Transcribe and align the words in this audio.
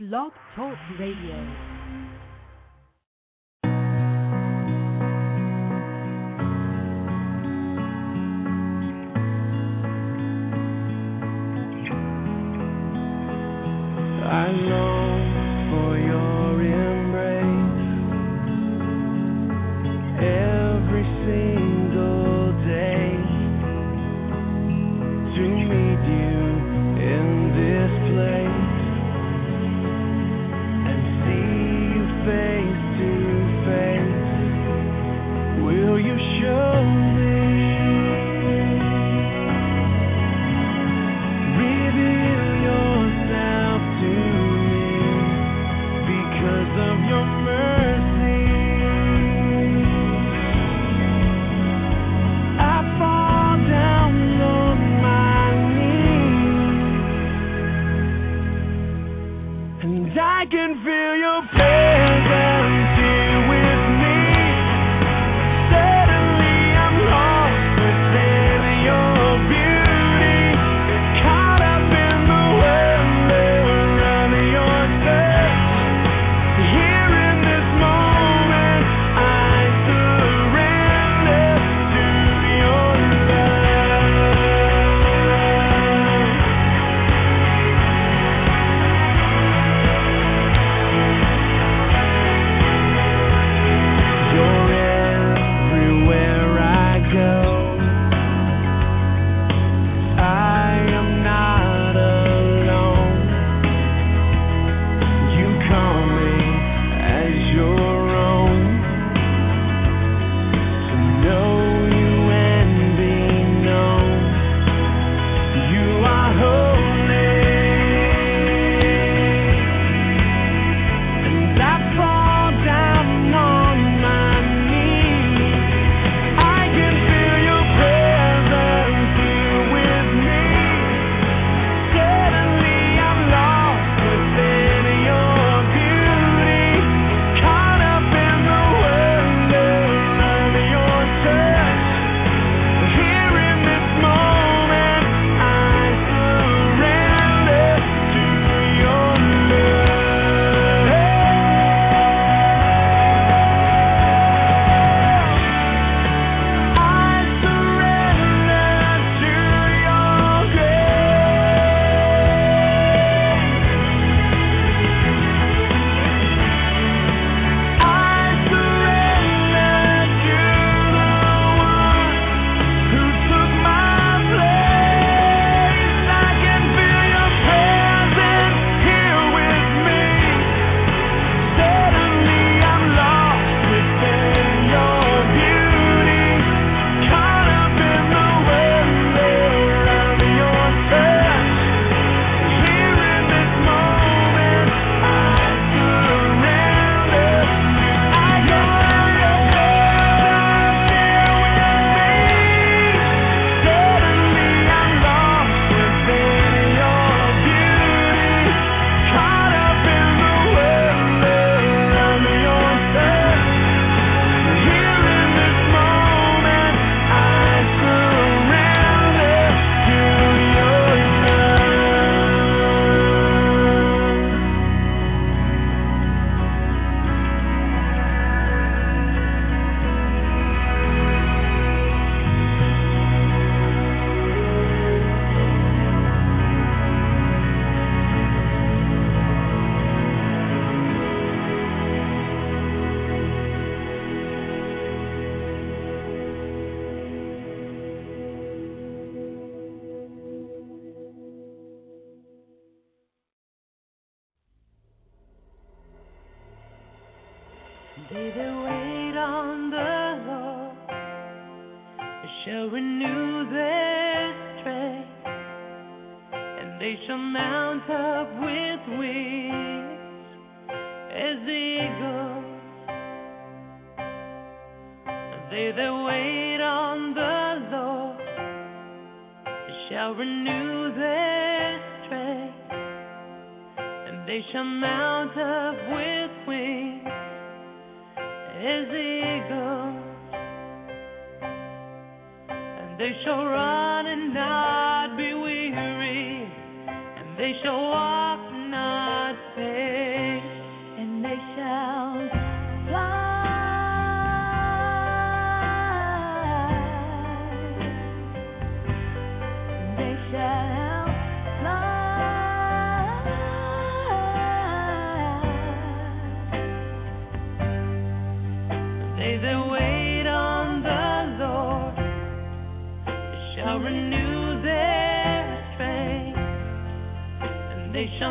Blog 0.00 0.32
Talk 0.56 0.76
Radio. 0.98 1.73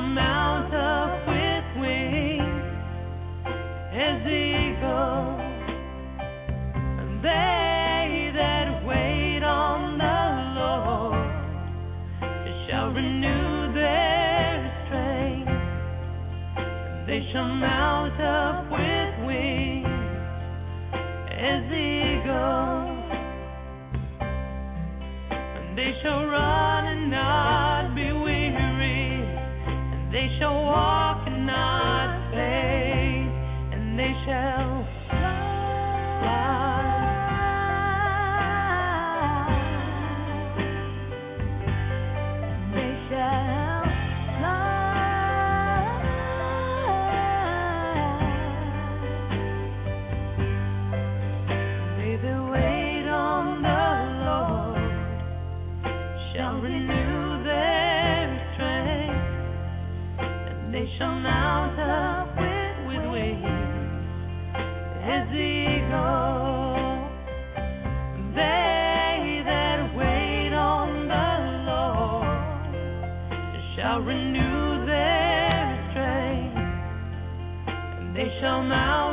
mount 0.04 0.74
up 0.74 1.28
with 1.28 1.66
wings 1.82 2.64
as 3.94 4.22
eagles. 4.28 5.42
And 7.00 7.24
they 7.24 8.32
that 8.36 8.86
wait 8.86 9.44
on 9.44 9.98
the 9.98 10.60
Lord 10.60 11.14
shall 12.68 12.90
renew 12.92 13.74
their 13.74 14.86
strength. 14.86 15.52
They 17.08 17.22
shall 17.32 17.48
mount 17.48 18.20
up 18.20 18.72
with 18.72 19.28
wings 19.28 19.88
as 21.32 21.64
eagles. 21.72 23.00
And 25.32 25.78
they 25.78 25.94
shall 26.02 26.26
rise. 26.26 26.73
now. 78.70 79.13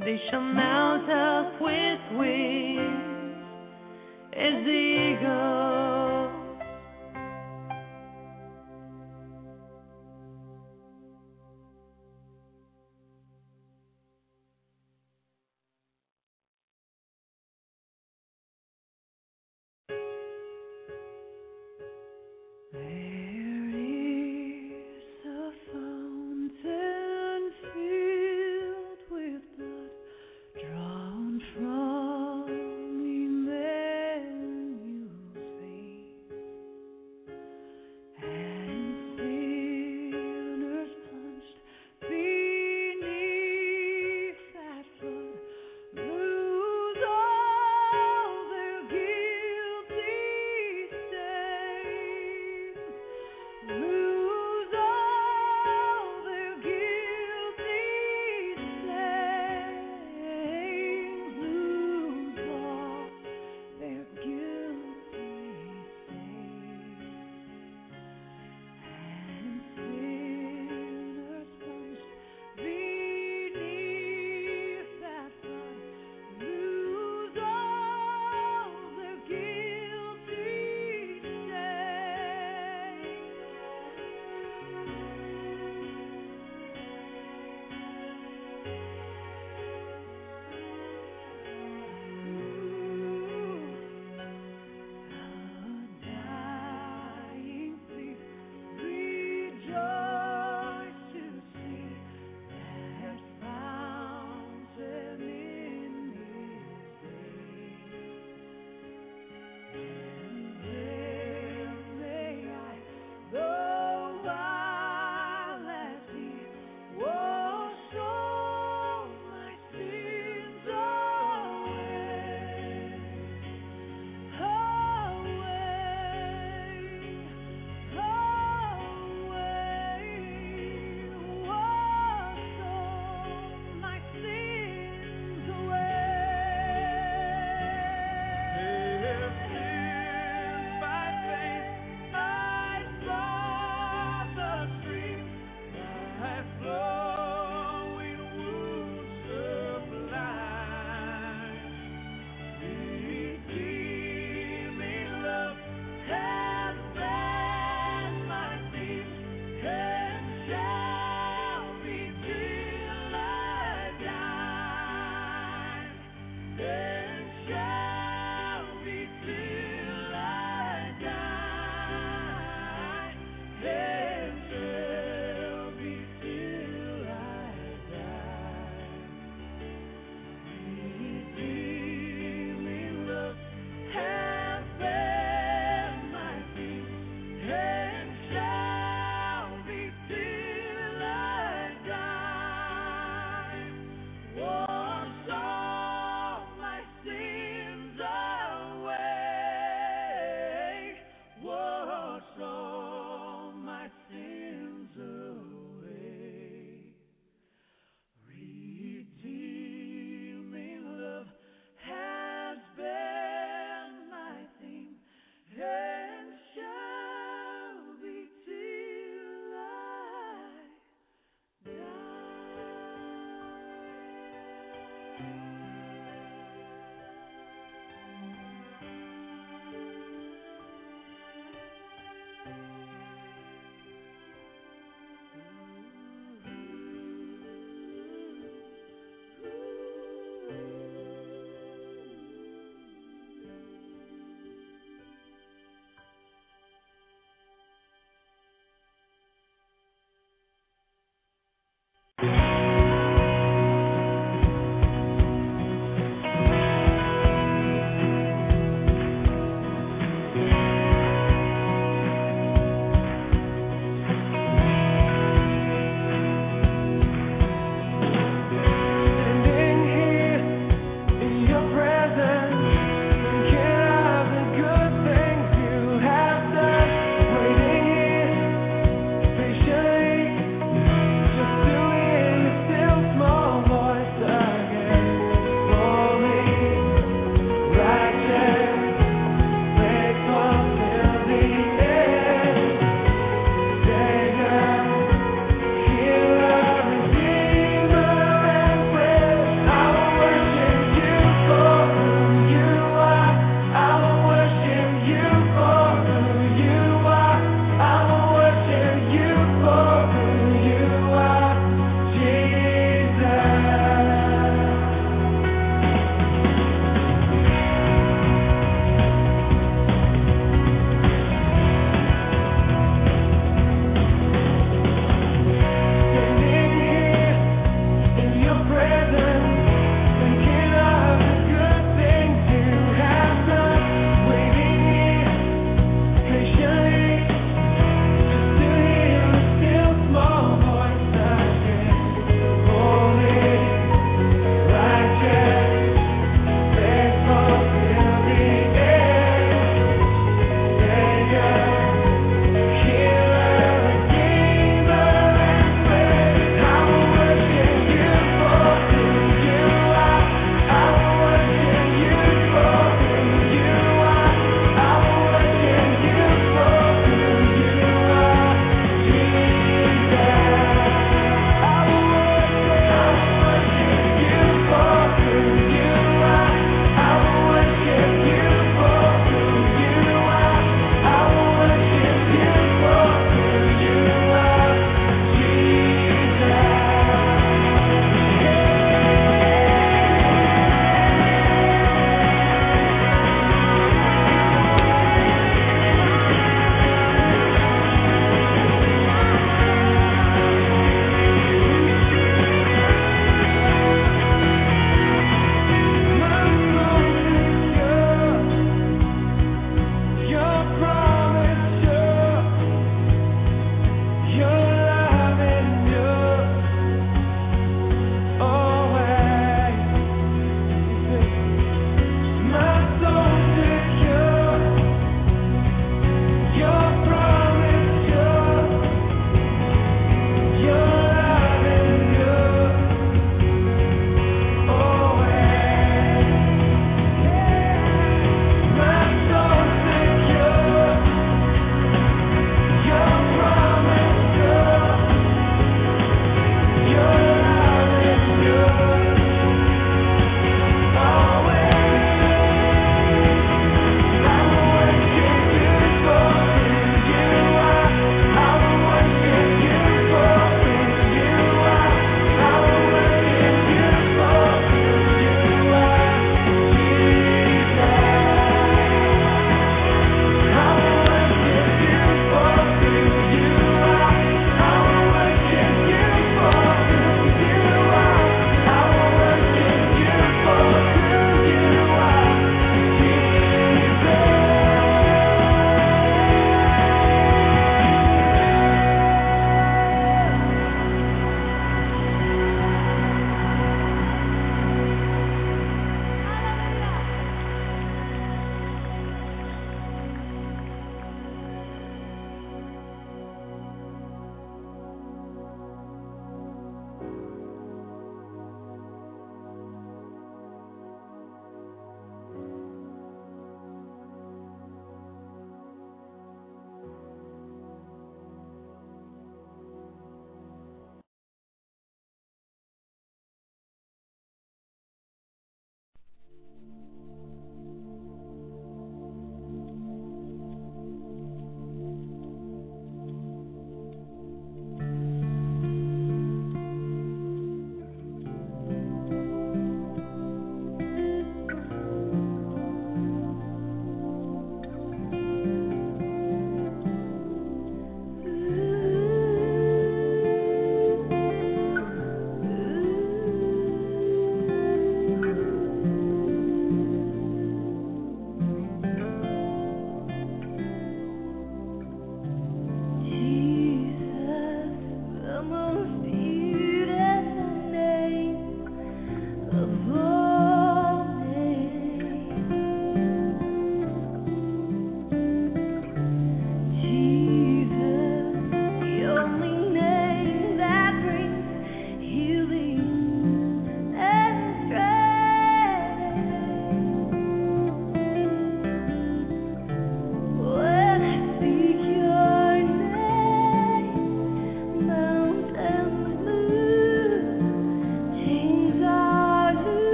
they 0.00 0.18
shall 0.30 0.40
mount 0.40 1.10
up 1.10 1.60
with 1.60 2.18
wings 2.18 3.36
as 4.32 4.64
the 4.64 5.16
eagle. 5.20 5.69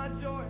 My 0.00 0.08
joy 0.22 0.49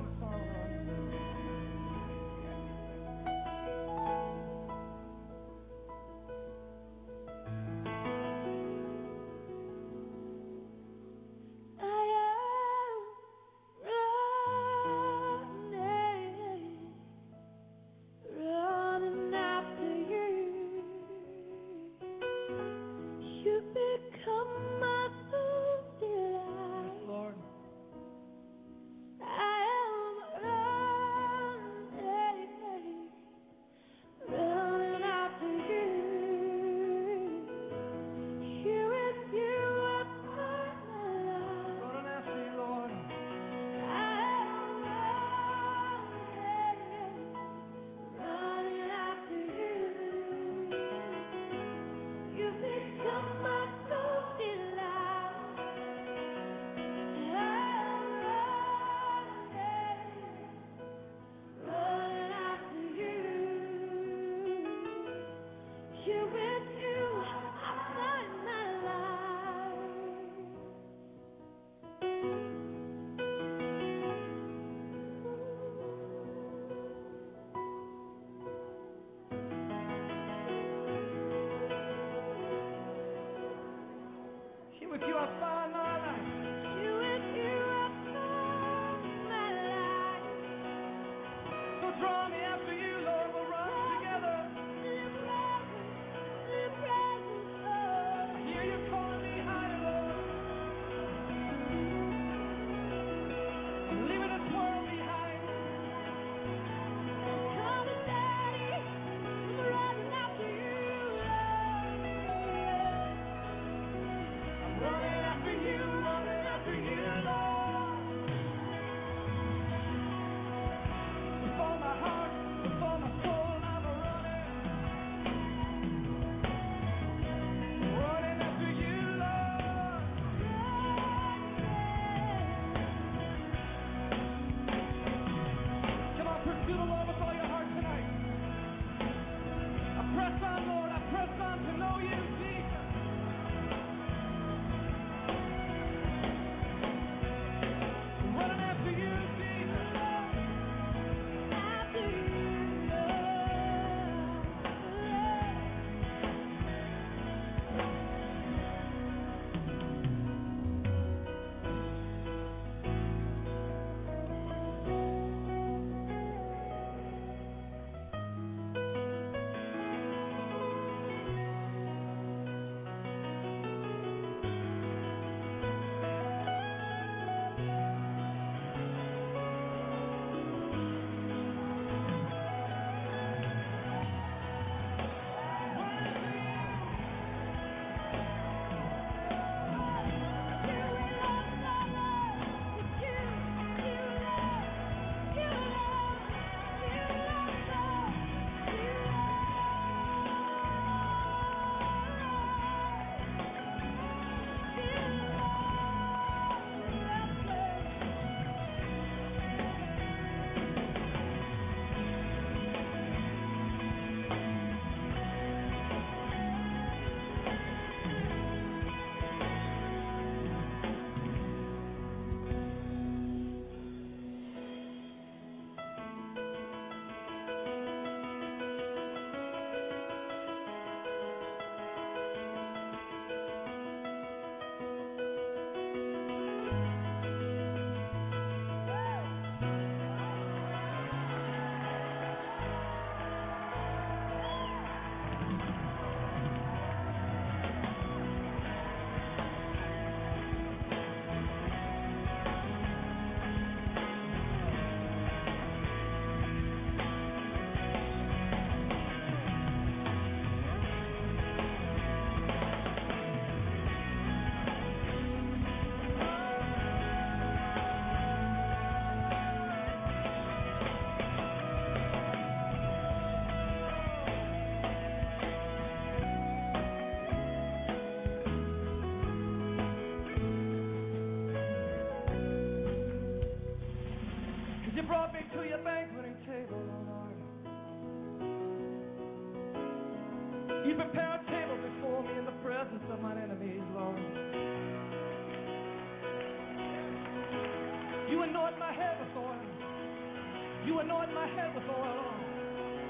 You 300.91 300.99
anoint 300.99 301.33
my 301.33 301.47
head 301.47 301.73
with 301.73 301.85
oil, 301.87 302.35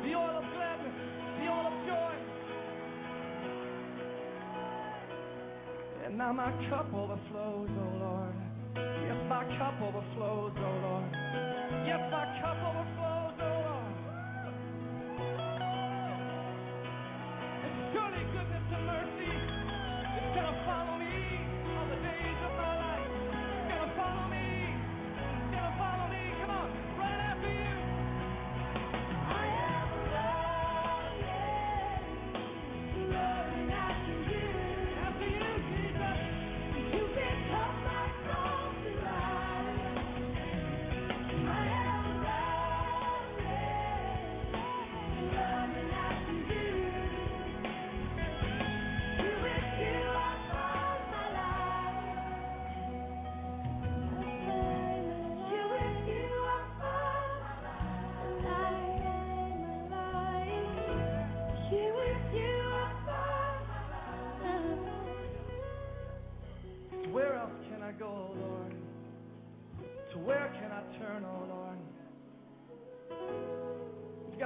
the 0.04 0.12
oil 0.12 0.36
of 0.36 0.44
gladness, 0.52 0.92
the 1.40 1.48
oil 1.48 1.72
of 1.72 1.76
joy. 1.88 2.14
And 6.04 6.18
now 6.18 6.30
my 6.30 6.52
cup 6.68 6.92
overflows, 6.92 7.70
O 7.72 7.80
oh 7.80 7.96
Lord. 8.04 8.36
Yes, 8.76 9.16
my 9.30 9.48
cup 9.56 9.80
overflows, 9.80 10.52
O 10.58 10.62
oh 10.62 10.76
Lord. 10.84 11.08
Yes, 11.88 12.04
my 12.12 12.28
cup 12.44 12.59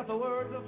the 0.06 0.16
words 0.16 0.54
of 0.54 0.63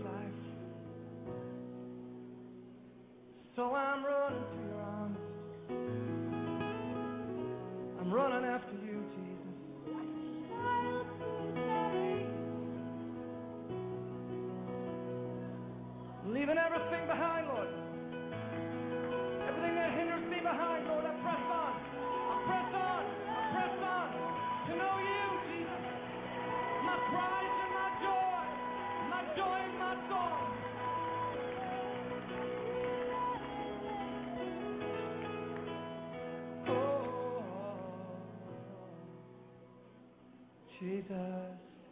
Jesus. 40.87 41.11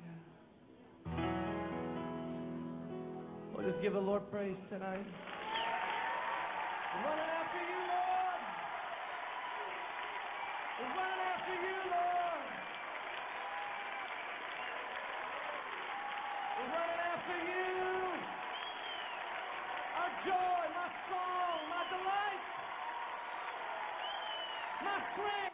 Yeah. 0.06 1.18
Lord, 3.52 3.66
just 3.66 3.82
give 3.82 3.92
the 3.94 3.98
Lord 3.98 4.22
praise 4.30 4.54
tonight. 4.70 5.02
We're 6.94 7.02
running 7.02 7.30
after 7.34 7.58
you, 7.58 7.80
Lord. 7.90 8.42
We're 10.78 10.94
running 10.94 11.22
after 11.26 11.54
you, 11.58 11.76
Lord. 11.90 12.46
We're 16.54 16.70
running 16.70 17.02
after 17.02 17.38
you. 17.50 17.82
Our 19.98 20.12
joy, 20.22 20.62
my 20.70 20.88
song, 21.10 21.58
my 21.66 21.82
delight, 21.90 22.42
my 24.86 24.98
strength. 25.18 25.53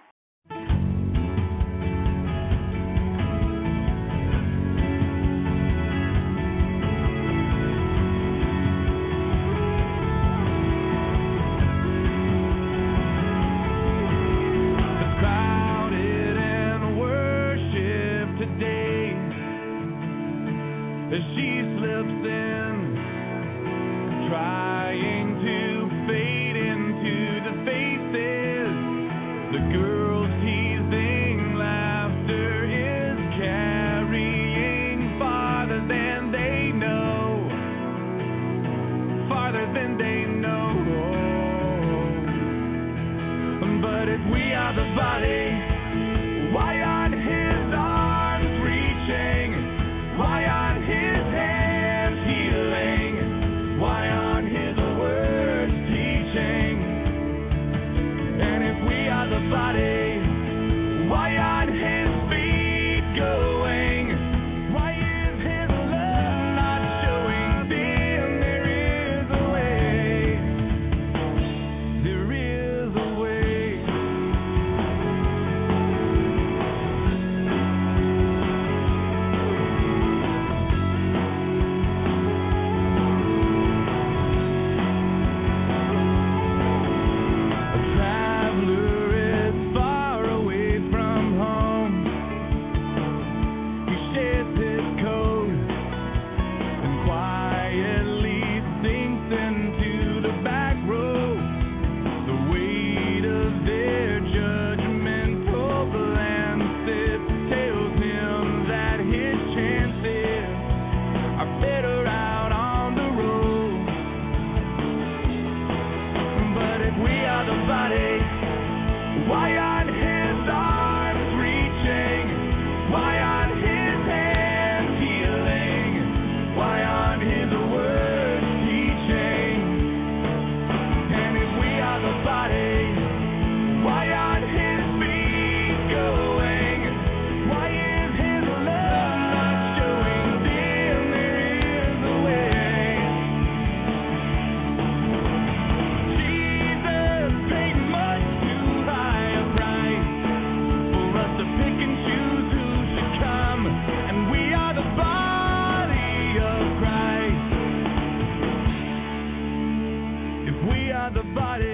the 161.14 161.22
body. 161.34 161.69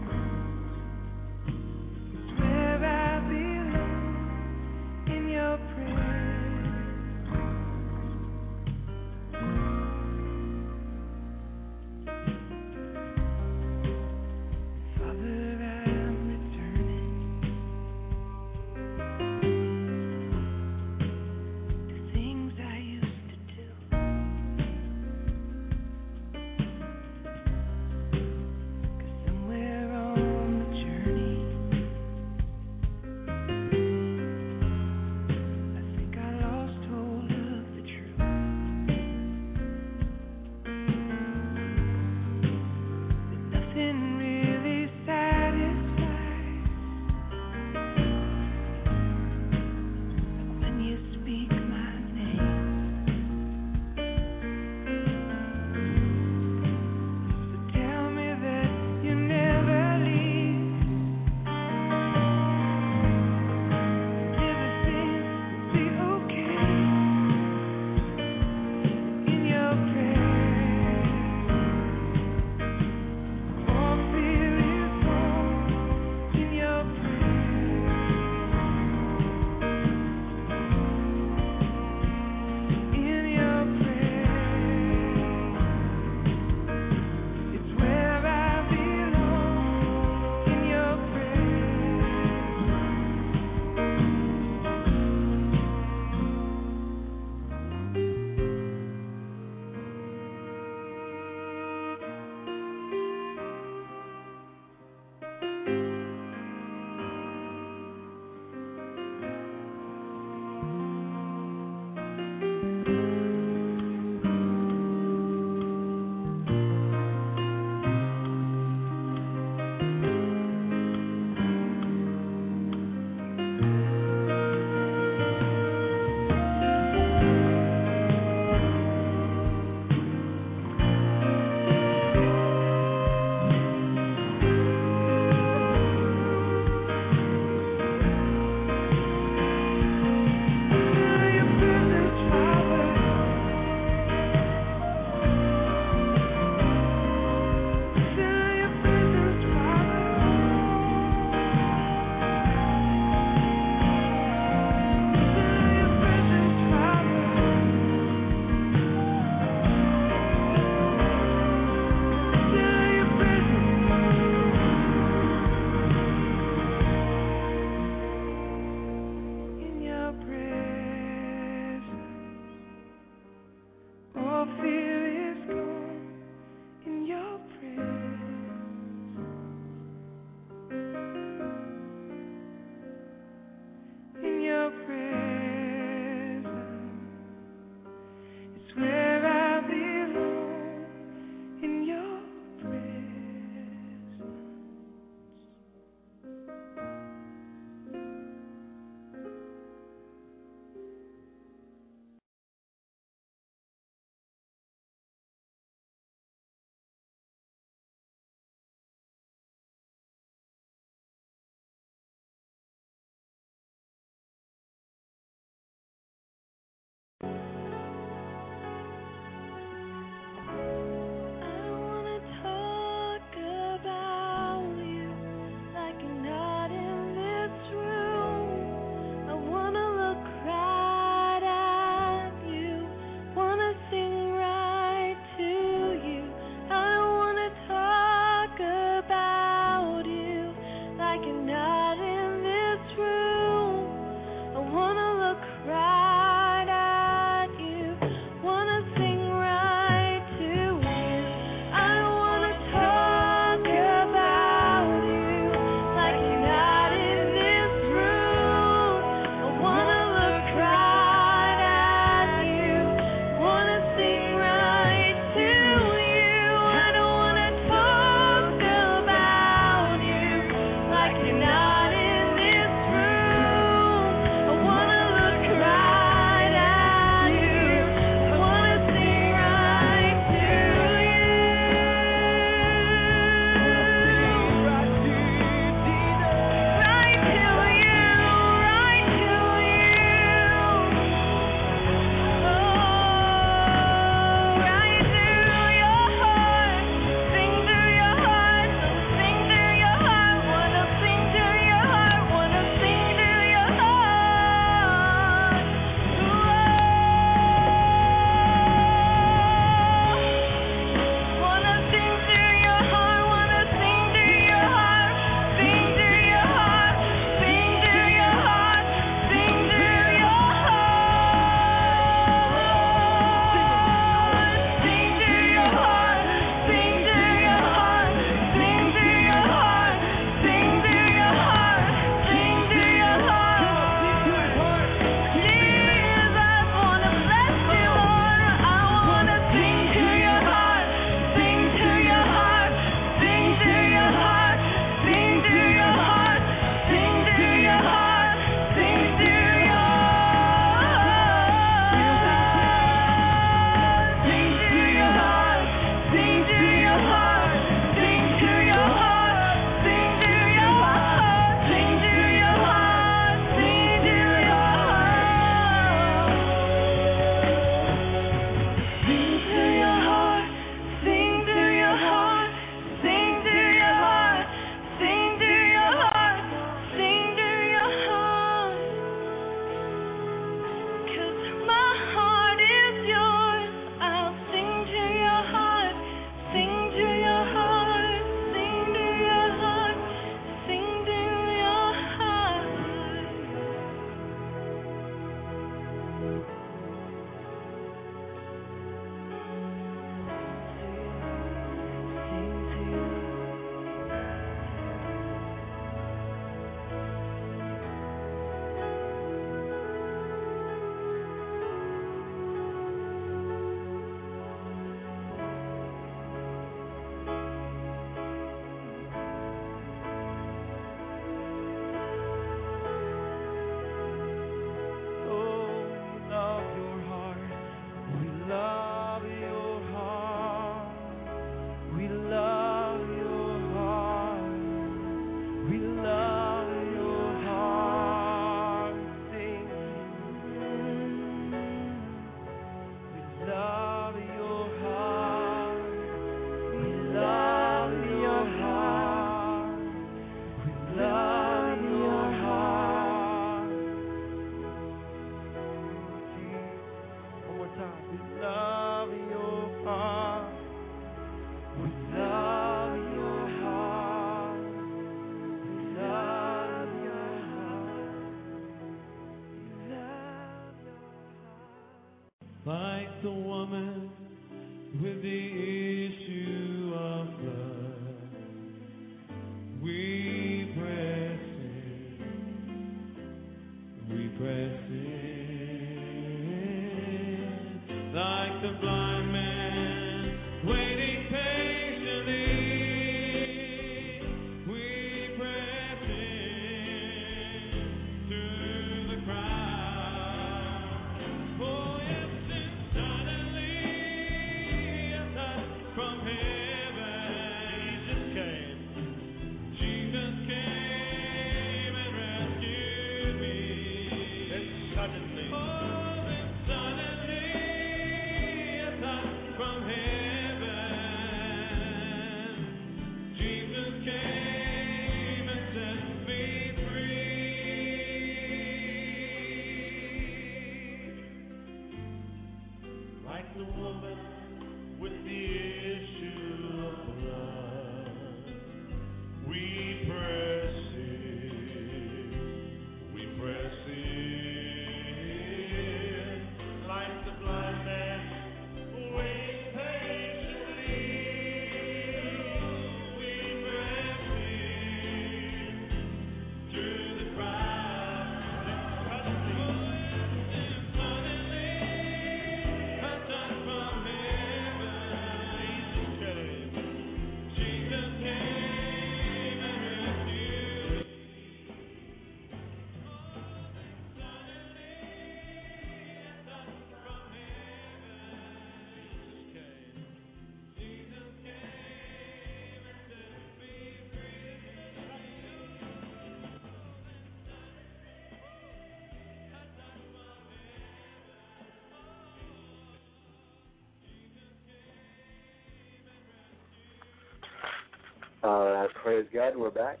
Right, 598.82 598.90
praise 599.04 599.26
God. 599.32 599.56
We're 599.56 599.70
back. 599.70 600.00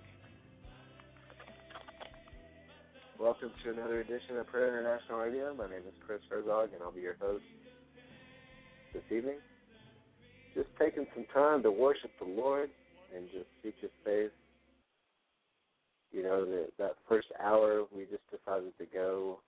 Welcome 3.16 3.52
to 3.62 3.70
another 3.70 4.00
edition 4.00 4.38
of 4.40 4.48
Prayer 4.48 4.76
International 4.76 5.20
Radio. 5.20 5.54
My 5.54 5.68
name 5.68 5.86
is 5.86 5.94
Chris 6.04 6.18
Herzog, 6.28 6.70
and 6.72 6.82
I'll 6.82 6.90
be 6.90 7.00
your 7.00 7.14
host 7.20 7.44
this 8.92 9.04
evening. 9.16 9.36
Just 10.56 10.66
taking 10.80 11.06
some 11.14 11.26
time 11.32 11.62
to 11.62 11.70
worship 11.70 12.10
the 12.18 12.26
Lord 12.26 12.70
and 13.14 13.26
just 13.30 13.46
seek 13.62 13.76
His 13.80 13.92
face. 14.04 14.34
You 16.10 16.24
know, 16.24 16.44
that 16.44 16.70
that 16.80 16.96
first 17.08 17.28
hour 17.40 17.84
we 17.94 18.02
just 18.06 18.26
decided 18.32 18.76
to 18.78 18.86
go 18.92 19.38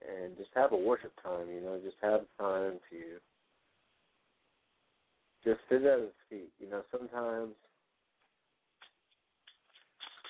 and 0.00 0.34
just 0.38 0.48
have 0.54 0.72
a 0.72 0.78
worship 0.78 1.12
time. 1.22 1.48
You 1.54 1.60
know, 1.60 1.78
just 1.84 1.98
have 2.00 2.22
time 2.40 2.78
to 2.88 3.20
just 5.44 5.60
sit 5.68 5.84
at 5.84 5.98
His 5.98 6.08
feet. 6.30 6.52
You 6.58 6.70
know, 6.70 6.80
sometimes 6.90 7.52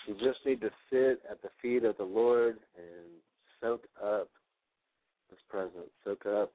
you 0.06 0.14
just 0.14 0.44
need 0.44 0.60
to 0.60 0.70
sit 0.90 1.22
at 1.30 1.40
the 1.42 1.48
feet 1.60 1.84
of 1.84 1.96
the 1.96 2.04
Lord 2.04 2.58
and 2.76 3.06
soak 3.60 3.84
up 4.02 4.28
His 5.30 5.38
presence, 5.48 5.90
soak 6.04 6.26
up 6.26 6.52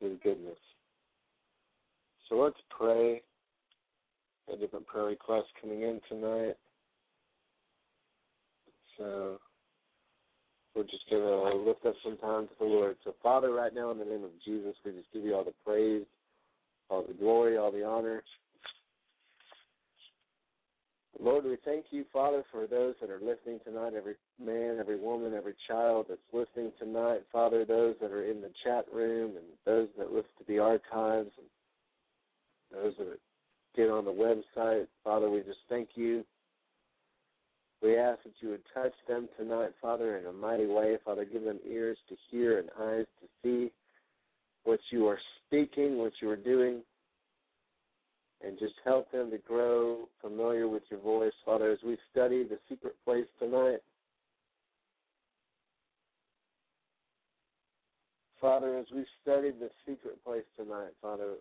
His 0.00 0.12
goodness. 0.22 0.58
So 2.28 2.36
let's 2.36 2.60
pray. 2.70 3.22
A 4.52 4.56
different 4.56 4.86
prayer 4.86 5.04
request 5.04 5.46
coming 5.60 5.82
in 5.82 6.00
tonight. 6.08 6.56
So 8.98 9.38
we're 10.74 10.82
just 10.84 11.08
going 11.08 11.22
to 11.22 11.68
lift 11.68 11.84
up 11.86 11.94
some 12.04 12.16
time 12.18 12.46
to 12.46 12.54
the 12.58 12.64
Lord. 12.64 12.96
So, 13.04 13.14
Father, 13.22 13.52
right 13.52 13.74
now 13.74 13.90
in 13.90 13.98
the 13.98 14.04
name 14.04 14.24
of 14.24 14.30
Jesus, 14.44 14.74
we 14.84 14.92
just 14.92 15.12
give 15.12 15.24
you 15.24 15.34
all 15.34 15.44
the 15.44 15.54
praise, 15.64 16.04
all 16.88 17.04
the 17.06 17.14
glory, 17.14 17.56
all 17.58 17.70
the 17.70 17.84
honor. 17.84 18.22
Lord, 21.22 21.44
we 21.44 21.58
thank 21.64 21.86
you, 21.90 22.04
Father, 22.12 22.42
for 22.50 22.66
those 22.66 22.94
that 23.00 23.10
are 23.10 23.20
listening 23.20 23.60
tonight, 23.62 23.92
every 23.94 24.14
man, 24.42 24.78
every 24.80 24.98
woman, 24.98 25.34
every 25.34 25.54
child 25.68 26.06
that's 26.08 26.20
listening 26.32 26.72
tonight, 26.78 27.20
Father, 27.30 27.64
those 27.66 27.94
that 28.00 28.10
are 28.10 28.24
in 28.24 28.40
the 28.40 28.50
chat 28.64 28.86
room 28.92 29.36
and 29.36 29.44
those 29.66 29.88
that 29.98 30.10
listen 30.10 30.30
to 30.38 30.44
the 30.48 30.58
archives 30.58 31.30
and 31.36 32.82
those 32.82 32.94
that 32.98 33.18
get 33.76 33.90
on 33.90 34.06
the 34.06 34.10
website. 34.10 34.86
Father, 35.04 35.28
we 35.28 35.40
just 35.40 35.58
thank 35.68 35.90
you. 35.94 36.24
We 37.82 37.98
ask 37.98 38.22
that 38.24 38.32
you 38.40 38.50
would 38.50 38.64
touch 38.72 38.94
them 39.06 39.28
tonight, 39.38 39.72
Father, 39.80 40.16
in 40.16 40.26
a 40.26 40.32
mighty 40.32 40.66
way. 40.66 40.96
Father, 41.04 41.26
give 41.26 41.44
them 41.44 41.60
ears 41.68 41.98
to 42.08 42.16
hear 42.30 42.58
and 42.58 42.70
eyes 42.80 43.06
to 43.20 43.28
see 43.42 43.72
what 44.64 44.80
you 44.90 45.06
are 45.06 45.18
speaking, 45.46 45.98
what 45.98 46.12
you 46.22 46.30
are 46.30 46.36
doing 46.36 46.80
and 48.44 48.58
just 48.58 48.74
help 48.84 49.10
them 49.12 49.30
to 49.30 49.38
grow 49.38 50.08
familiar 50.20 50.68
with 50.68 50.82
your 50.90 51.00
voice, 51.00 51.32
Father, 51.44 51.70
as 51.70 51.78
we 51.84 51.96
study 52.10 52.44
the 52.44 52.58
secret 52.68 52.94
place 53.04 53.26
tonight. 53.38 53.80
Father, 58.40 58.78
as 58.78 58.86
we 58.94 59.04
study 59.22 59.50
the 59.50 59.68
secret 59.86 60.22
place 60.24 60.44
tonight, 60.56 60.92
Father, 61.02 61.34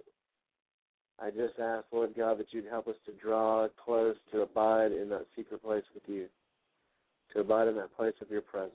I 1.22 1.30
just 1.30 1.58
ask, 1.60 1.86
Lord 1.92 2.12
God, 2.16 2.40
that 2.40 2.48
you'd 2.52 2.66
help 2.66 2.88
us 2.88 2.96
to 3.06 3.14
draw 3.14 3.68
close, 3.84 4.16
to 4.34 4.42
abide 4.42 4.92
in 4.92 5.10
that 5.10 5.26
secret 5.36 5.64
place 5.64 5.84
with 5.94 6.04
you, 6.08 6.26
to 7.34 7.40
abide 7.40 7.70
in 7.70 7.76
that 7.76 7.96
place 7.96 8.14
of 8.22 8.30
your 8.30 8.42
presence. 8.42 8.74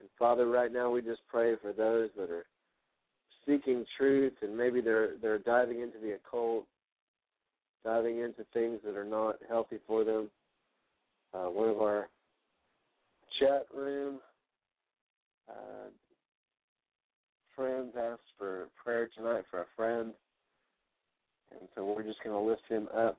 And 0.00 0.08
Father, 0.18 0.48
right 0.48 0.72
now 0.72 0.90
we 0.90 1.02
just 1.02 1.22
pray 1.28 1.54
for 1.60 1.72
those 1.72 2.10
that 2.16 2.30
are 2.30 2.44
seeking 3.46 3.84
truth 3.96 4.34
and 4.42 4.56
maybe 4.56 4.80
they're 4.80 5.16
they're 5.20 5.38
diving 5.38 5.80
into 5.80 5.98
the 5.98 6.12
occult, 6.12 6.66
diving 7.84 8.18
into 8.18 8.44
things 8.52 8.80
that 8.84 8.96
are 8.96 9.04
not 9.04 9.36
healthy 9.48 9.78
for 9.86 10.04
them. 10.04 10.28
Uh, 11.34 11.46
one 11.46 11.68
of 11.68 11.80
our 11.80 12.08
chat 13.40 13.66
room 13.74 14.20
uh, 15.48 15.88
friends 17.56 17.92
asked 17.98 18.20
for 18.38 18.68
prayer 18.82 19.08
tonight 19.16 19.44
for 19.50 19.62
a 19.62 19.66
friend, 19.76 20.12
and 21.50 21.68
so 21.74 21.84
we're 21.84 22.02
just 22.02 22.22
going 22.22 22.34
to 22.34 22.50
lift 22.50 22.62
him 22.68 22.88
up. 22.96 23.18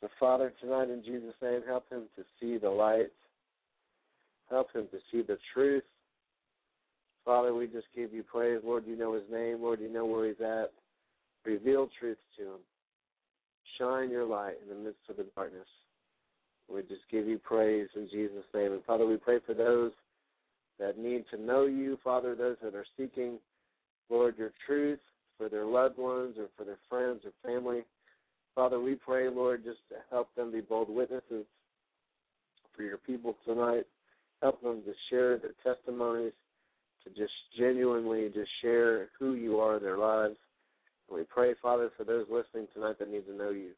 So, 0.00 0.08
Father, 0.20 0.52
tonight 0.60 0.90
in 0.90 1.02
Jesus' 1.04 1.34
name, 1.42 1.62
help 1.66 1.90
him 1.90 2.04
to 2.16 2.22
see 2.40 2.56
the 2.58 2.70
light, 2.70 3.10
help 4.48 4.72
him 4.72 4.86
to 4.92 4.98
see 5.10 5.22
the 5.22 5.38
truth. 5.52 5.82
Father, 7.28 7.52
we 7.52 7.66
just 7.66 7.88
give 7.94 8.14
you 8.14 8.22
praise. 8.22 8.62
Lord, 8.64 8.84
you 8.86 8.96
know 8.96 9.12
his 9.12 9.24
name. 9.30 9.58
Lord, 9.60 9.80
you 9.80 9.92
know 9.92 10.06
where 10.06 10.26
he's 10.28 10.40
at. 10.40 10.72
Reveal 11.44 11.90
truth 12.00 12.16
to 12.38 12.44
him. 12.44 12.60
Shine 13.76 14.10
your 14.10 14.24
light 14.24 14.54
in 14.62 14.70
the 14.74 14.82
midst 14.82 15.02
of 15.10 15.18
the 15.18 15.26
darkness. 15.36 15.66
We 16.72 16.80
just 16.80 17.02
give 17.10 17.26
you 17.26 17.36
praise 17.36 17.88
in 17.94 18.08
Jesus' 18.10 18.46
name. 18.54 18.72
And 18.72 18.82
Father, 18.84 19.04
we 19.04 19.18
pray 19.18 19.40
for 19.44 19.52
those 19.52 19.92
that 20.80 20.98
need 20.98 21.26
to 21.30 21.38
know 21.38 21.66
you, 21.66 21.98
Father, 22.02 22.34
those 22.34 22.56
that 22.62 22.74
are 22.74 22.86
seeking, 22.96 23.38
Lord, 24.08 24.38
your 24.38 24.52
truth 24.66 25.00
for 25.36 25.50
their 25.50 25.66
loved 25.66 25.98
ones 25.98 26.36
or 26.38 26.46
for 26.56 26.64
their 26.64 26.78
friends 26.88 27.20
or 27.26 27.32
family. 27.46 27.82
Father, 28.54 28.80
we 28.80 28.94
pray, 28.94 29.28
Lord, 29.28 29.64
just 29.64 29.86
to 29.90 29.96
help 30.10 30.34
them 30.34 30.50
be 30.50 30.62
bold 30.62 30.88
witnesses 30.88 31.44
for 32.74 32.84
your 32.84 32.96
people 32.96 33.36
tonight. 33.44 33.84
Help 34.40 34.62
them 34.62 34.80
to 34.86 34.94
share 35.10 35.36
their 35.36 35.52
testimonies, 35.62 36.32
to 37.04 37.10
just 37.10 37.32
genuinely 37.58 38.28
just 38.34 38.50
share 38.62 39.08
who 39.18 39.34
you 39.34 39.58
are 39.58 39.76
in 39.76 39.82
their 39.82 39.98
lives. 39.98 40.36
And 41.08 41.18
we 41.18 41.24
pray, 41.24 41.54
Father, 41.60 41.90
for 41.96 42.04
those 42.04 42.26
listening 42.30 42.68
tonight 42.74 42.98
that 42.98 43.10
need 43.10 43.26
to 43.26 43.36
know 43.36 43.50
you. 43.50 43.70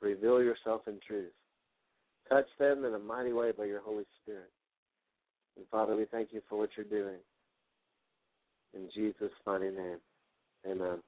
Reveal 0.00 0.42
yourself 0.42 0.82
in 0.86 0.98
truth. 1.06 1.32
Touch 2.28 2.46
them 2.58 2.84
in 2.84 2.94
a 2.94 2.98
mighty 2.98 3.32
way 3.32 3.52
by 3.56 3.64
your 3.64 3.80
Holy 3.80 4.04
Spirit. 4.22 4.50
And 5.56 5.66
Father, 5.70 5.96
we 5.96 6.04
thank 6.10 6.28
you 6.32 6.40
for 6.48 6.58
what 6.58 6.70
you're 6.76 6.86
doing. 6.86 7.18
In 8.74 8.88
Jesus' 8.94 9.32
mighty 9.46 9.70
name. 9.70 9.98
Amen. 10.70 10.98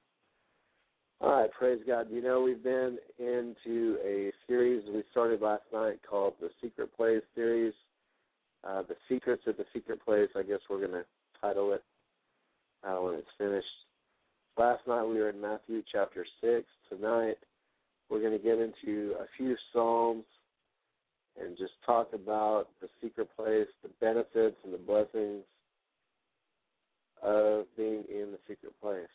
All 1.21 1.39
right, 1.39 1.51
praise 1.51 1.79
God. 1.85 2.07
You 2.09 2.21
know, 2.23 2.41
we've 2.41 2.63
been 2.63 2.97
into 3.19 3.97
a 4.03 4.31
series 4.47 4.83
we 4.91 5.03
started 5.11 5.41
last 5.41 5.63
night 5.71 5.99
called 6.09 6.33
the 6.41 6.49
Secret 6.61 6.95
Place 6.97 7.21
series. 7.35 7.73
Uh, 8.67 8.81
the 8.87 8.95
Secrets 9.07 9.43
of 9.47 9.57
the 9.57 9.65
Secret 9.73 10.03
Place, 10.03 10.29
I 10.35 10.41
guess 10.41 10.59
we're 10.69 10.79
going 10.79 10.91
to 10.91 11.05
title 11.41 11.73
it 11.73 11.83
uh, 12.83 12.97
when 13.01 13.15
it's 13.15 13.27
finished. 13.37 13.65
Last 14.57 14.85
night 14.87 15.03
we 15.03 15.17
were 15.17 15.29
in 15.29 15.41
Matthew 15.41 15.81
chapter 15.91 16.25
6. 16.41 16.65
Tonight 16.89 17.37
we're 18.09 18.19
going 18.19 18.37
to 18.37 18.43
get 18.43 18.59
into 18.59 19.15
a 19.19 19.25
few 19.37 19.55
Psalms 19.73 20.25
and 21.41 21.57
just 21.57 21.71
talk 21.85 22.09
about 22.13 22.67
the 22.81 22.87
secret 23.01 23.29
place, 23.35 23.67
the 23.81 23.89
benefits 23.99 24.57
and 24.63 24.73
the 24.73 24.77
blessings 24.77 25.43
of 27.23 27.65
being 27.77 28.03
in 28.09 28.31
the 28.31 28.39
secret 28.47 28.73
place. 28.81 29.07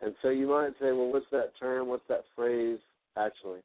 And 0.00 0.14
so 0.22 0.28
you 0.28 0.48
might 0.48 0.72
say, 0.80 0.92
well, 0.92 1.10
what's 1.10 1.26
that 1.32 1.52
term? 1.58 1.88
What's 1.88 2.06
that 2.08 2.24
phrase 2.36 2.78
actually? 3.16 3.60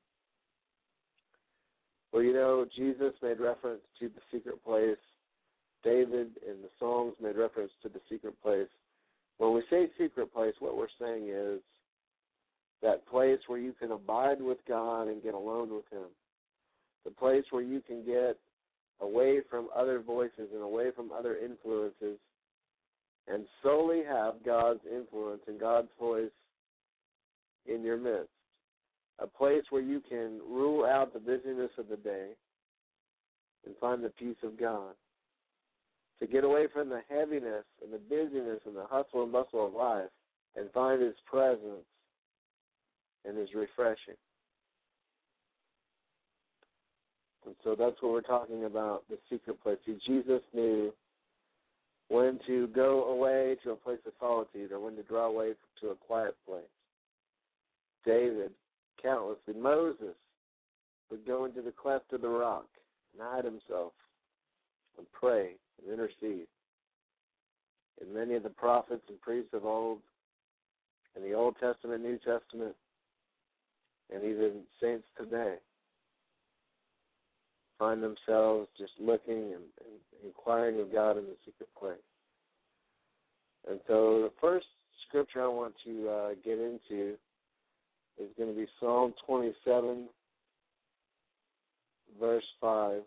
Well, 2.11 2.23
you 2.23 2.33
know, 2.33 2.65
Jesus 2.75 3.13
made 3.21 3.39
reference 3.39 3.81
to 3.99 4.07
the 4.07 4.21
secret 4.31 4.63
place. 4.63 4.97
David 5.83 6.31
in 6.47 6.61
the 6.61 6.69
Psalms 6.79 7.13
made 7.21 7.35
reference 7.35 7.71
to 7.81 7.89
the 7.89 7.99
secret 8.09 8.41
place. 8.41 8.67
When 9.37 9.53
we 9.53 9.63
say 9.69 9.87
secret 9.97 10.33
place, 10.33 10.53
what 10.59 10.77
we're 10.77 10.87
saying 10.99 11.27
is 11.29 11.59
that 12.81 13.07
place 13.07 13.39
where 13.47 13.59
you 13.59 13.73
can 13.73 13.91
abide 13.91 14.41
with 14.41 14.59
God 14.67 15.07
and 15.07 15.23
get 15.23 15.33
alone 15.33 15.73
with 15.73 15.89
Him. 15.91 16.07
The 17.05 17.11
place 17.11 17.43
where 17.51 17.63
you 17.63 17.81
can 17.81 18.05
get 18.05 18.37
away 19.01 19.39
from 19.49 19.67
other 19.75 19.99
voices 19.99 20.49
and 20.53 20.61
away 20.61 20.91
from 20.95 21.11
other 21.11 21.37
influences 21.37 22.17
and 23.27 23.45
solely 23.61 24.03
have 24.07 24.35
God's 24.45 24.81
influence 24.91 25.41
and 25.47 25.59
God's 25.59 25.89
voice 25.99 26.31
in 27.65 27.83
your 27.83 27.97
midst. 27.97 28.29
A 29.19 29.27
place 29.27 29.63
where 29.69 29.81
you 29.81 30.01
can 30.07 30.39
rule 30.49 30.85
out 30.85 31.13
the 31.13 31.19
busyness 31.19 31.71
of 31.77 31.87
the 31.87 31.97
day 31.97 32.29
and 33.65 33.75
find 33.79 34.03
the 34.03 34.09
peace 34.09 34.37
of 34.43 34.59
God. 34.59 34.93
To 36.19 36.27
get 36.27 36.43
away 36.43 36.67
from 36.71 36.89
the 36.89 37.01
heaviness 37.09 37.65
and 37.83 37.91
the 37.91 37.97
busyness 37.97 38.61
and 38.65 38.75
the 38.75 38.85
hustle 38.89 39.23
and 39.23 39.31
bustle 39.31 39.67
of 39.67 39.73
life 39.73 40.09
and 40.55 40.71
find 40.71 41.01
His 41.01 41.15
presence 41.29 41.85
and 43.25 43.37
His 43.37 43.49
refreshing. 43.53 44.15
And 47.45 47.55
so 47.63 47.75
that's 47.77 48.01
what 48.01 48.13
we're 48.13 48.21
talking 48.21 48.65
about, 48.65 49.03
the 49.09 49.17
secret 49.29 49.61
place. 49.61 49.77
See, 49.85 49.97
Jesus 50.07 50.41
knew 50.53 50.93
when 52.07 52.39
to 52.47 52.67
go 52.67 53.05
away 53.05 53.57
to 53.63 53.71
a 53.71 53.75
place 53.75 53.99
of 54.05 54.13
solitude 54.19 54.71
or 54.71 54.79
when 54.79 54.95
to 54.95 55.03
draw 55.03 55.25
away 55.25 55.53
to 55.81 55.89
a 55.89 55.95
quiet 55.95 56.35
place. 56.47 56.63
David, 58.05 58.51
countlessly, 59.01 59.53
Moses 59.55 60.15
would 61.09 61.25
go 61.25 61.45
into 61.45 61.61
the 61.61 61.71
cleft 61.71 62.13
of 62.13 62.21
the 62.21 62.29
rock 62.29 62.67
and 63.13 63.27
hide 63.27 63.45
himself 63.45 63.93
and 64.97 65.07
pray 65.11 65.53
and 65.81 65.91
intercede. 65.91 66.47
And 68.01 68.13
many 68.13 68.35
of 68.35 68.43
the 68.43 68.49
prophets 68.49 69.03
and 69.07 69.19
priests 69.21 69.53
of 69.53 69.65
old, 69.65 69.99
in 71.15 71.23
the 71.23 71.33
Old 71.33 71.55
Testament, 71.59 72.03
New 72.03 72.17
Testament, 72.17 72.75
and 74.13 74.23
even 74.23 74.61
saints 74.81 75.05
today, 75.17 75.55
find 77.79 78.01
themselves 78.01 78.67
just 78.77 78.93
looking 78.99 79.53
and, 79.53 79.53
and 79.53 80.25
inquiring 80.25 80.79
of 80.79 80.91
God 80.91 81.17
in 81.17 81.25
the 81.25 81.35
secret 81.45 81.69
place. 81.79 81.97
And 83.69 83.79
so 83.87 84.21
the 84.23 84.31
first 84.41 84.65
scripture 85.07 85.43
I 85.43 85.47
want 85.47 85.73
to 85.85 86.09
uh, 86.09 86.29
get 86.43 86.59
into 86.59 87.15
is 88.19 88.29
going 88.37 88.49
to 88.49 88.55
be 88.55 88.67
Psalm 88.79 89.13
27, 89.25 90.07
verse 92.19 92.43
5. 92.61 93.01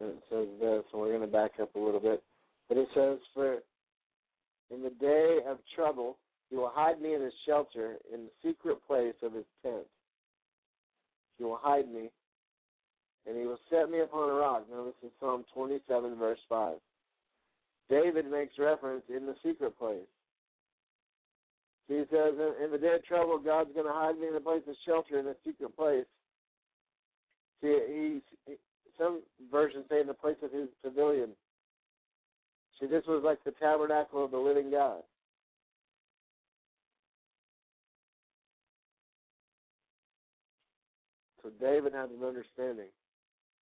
It 0.00 0.22
says 0.28 0.46
this, 0.60 0.82
and 0.92 1.00
we're 1.00 1.16
going 1.16 1.20
to 1.20 1.26
back 1.26 1.52
up 1.60 1.74
a 1.74 1.78
little 1.78 2.00
bit. 2.00 2.22
But 2.68 2.78
it 2.78 2.88
says, 2.94 3.18
For 3.32 3.58
in 4.70 4.82
the 4.82 4.90
day 5.00 5.38
of 5.46 5.58
trouble, 5.74 6.18
he 6.50 6.56
will 6.56 6.72
hide 6.72 7.00
me 7.00 7.14
in 7.14 7.22
his 7.22 7.32
shelter 7.46 7.96
in 8.12 8.24
the 8.24 8.48
secret 8.48 8.78
place 8.86 9.14
of 9.22 9.32
his 9.32 9.44
tent. 9.62 9.86
He 11.38 11.44
will 11.44 11.58
hide 11.60 11.88
me, 11.88 12.10
and 13.26 13.36
he 13.36 13.46
will 13.46 13.58
set 13.70 13.90
me 13.90 14.00
upon 14.00 14.30
a 14.30 14.34
rock. 14.34 14.64
Now, 14.70 14.84
this 14.84 14.94
is 15.04 15.10
Psalm 15.20 15.44
27, 15.54 16.16
verse 16.16 16.38
5. 16.48 16.76
David 17.90 18.30
makes 18.30 18.54
reference 18.58 19.02
in 19.08 19.26
the 19.26 19.34
secret 19.44 19.78
place. 19.78 20.06
So 21.88 21.94
he 21.94 22.04
says, 22.10 22.34
in 22.64 22.70
the 22.70 22.78
day 22.78 22.94
of 22.94 23.04
trouble, 23.04 23.38
God's 23.38 23.74
going 23.74 23.86
to 23.86 23.92
hide 23.92 24.18
me 24.18 24.28
in 24.28 24.34
a 24.34 24.40
place 24.40 24.62
of 24.66 24.74
shelter 24.86 25.18
in 25.18 25.26
a 25.26 25.34
secret 25.44 25.76
place. 25.76 26.06
See, 27.60 28.20
he's, 28.46 28.56
some 28.98 29.22
versions 29.50 29.84
say 29.90 30.00
in 30.00 30.06
the 30.06 30.14
place 30.14 30.36
of 30.42 30.52
his 30.52 30.68
pavilion. 30.82 31.30
See, 32.80 32.86
this 32.86 33.04
was 33.06 33.22
like 33.24 33.42
the 33.44 33.52
tabernacle 33.52 34.24
of 34.24 34.30
the 34.30 34.38
living 34.38 34.70
God. 34.70 35.02
So 41.42 41.50
David 41.60 41.92
had 41.92 42.10
an 42.10 42.26
understanding. 42.26 42.88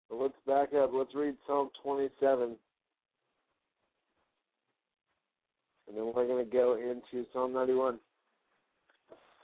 But 0.10 0.18
let's 0.18 0.34
back 0.46 0.74
up. 0.74 0.92
Let's 0.94 1.14
read 1.14 1.36
Psalm 1.46 1.70
27. 1.84 2.56
And 5.88 5.98
then 5.98 6.06
we're 6.06 6.28
going 6.28 6.44
to 6.44 6.52
go 6.52 6.76
into 6.76 7.26
Psalm 7.32 7.54
91. 7.54 8.00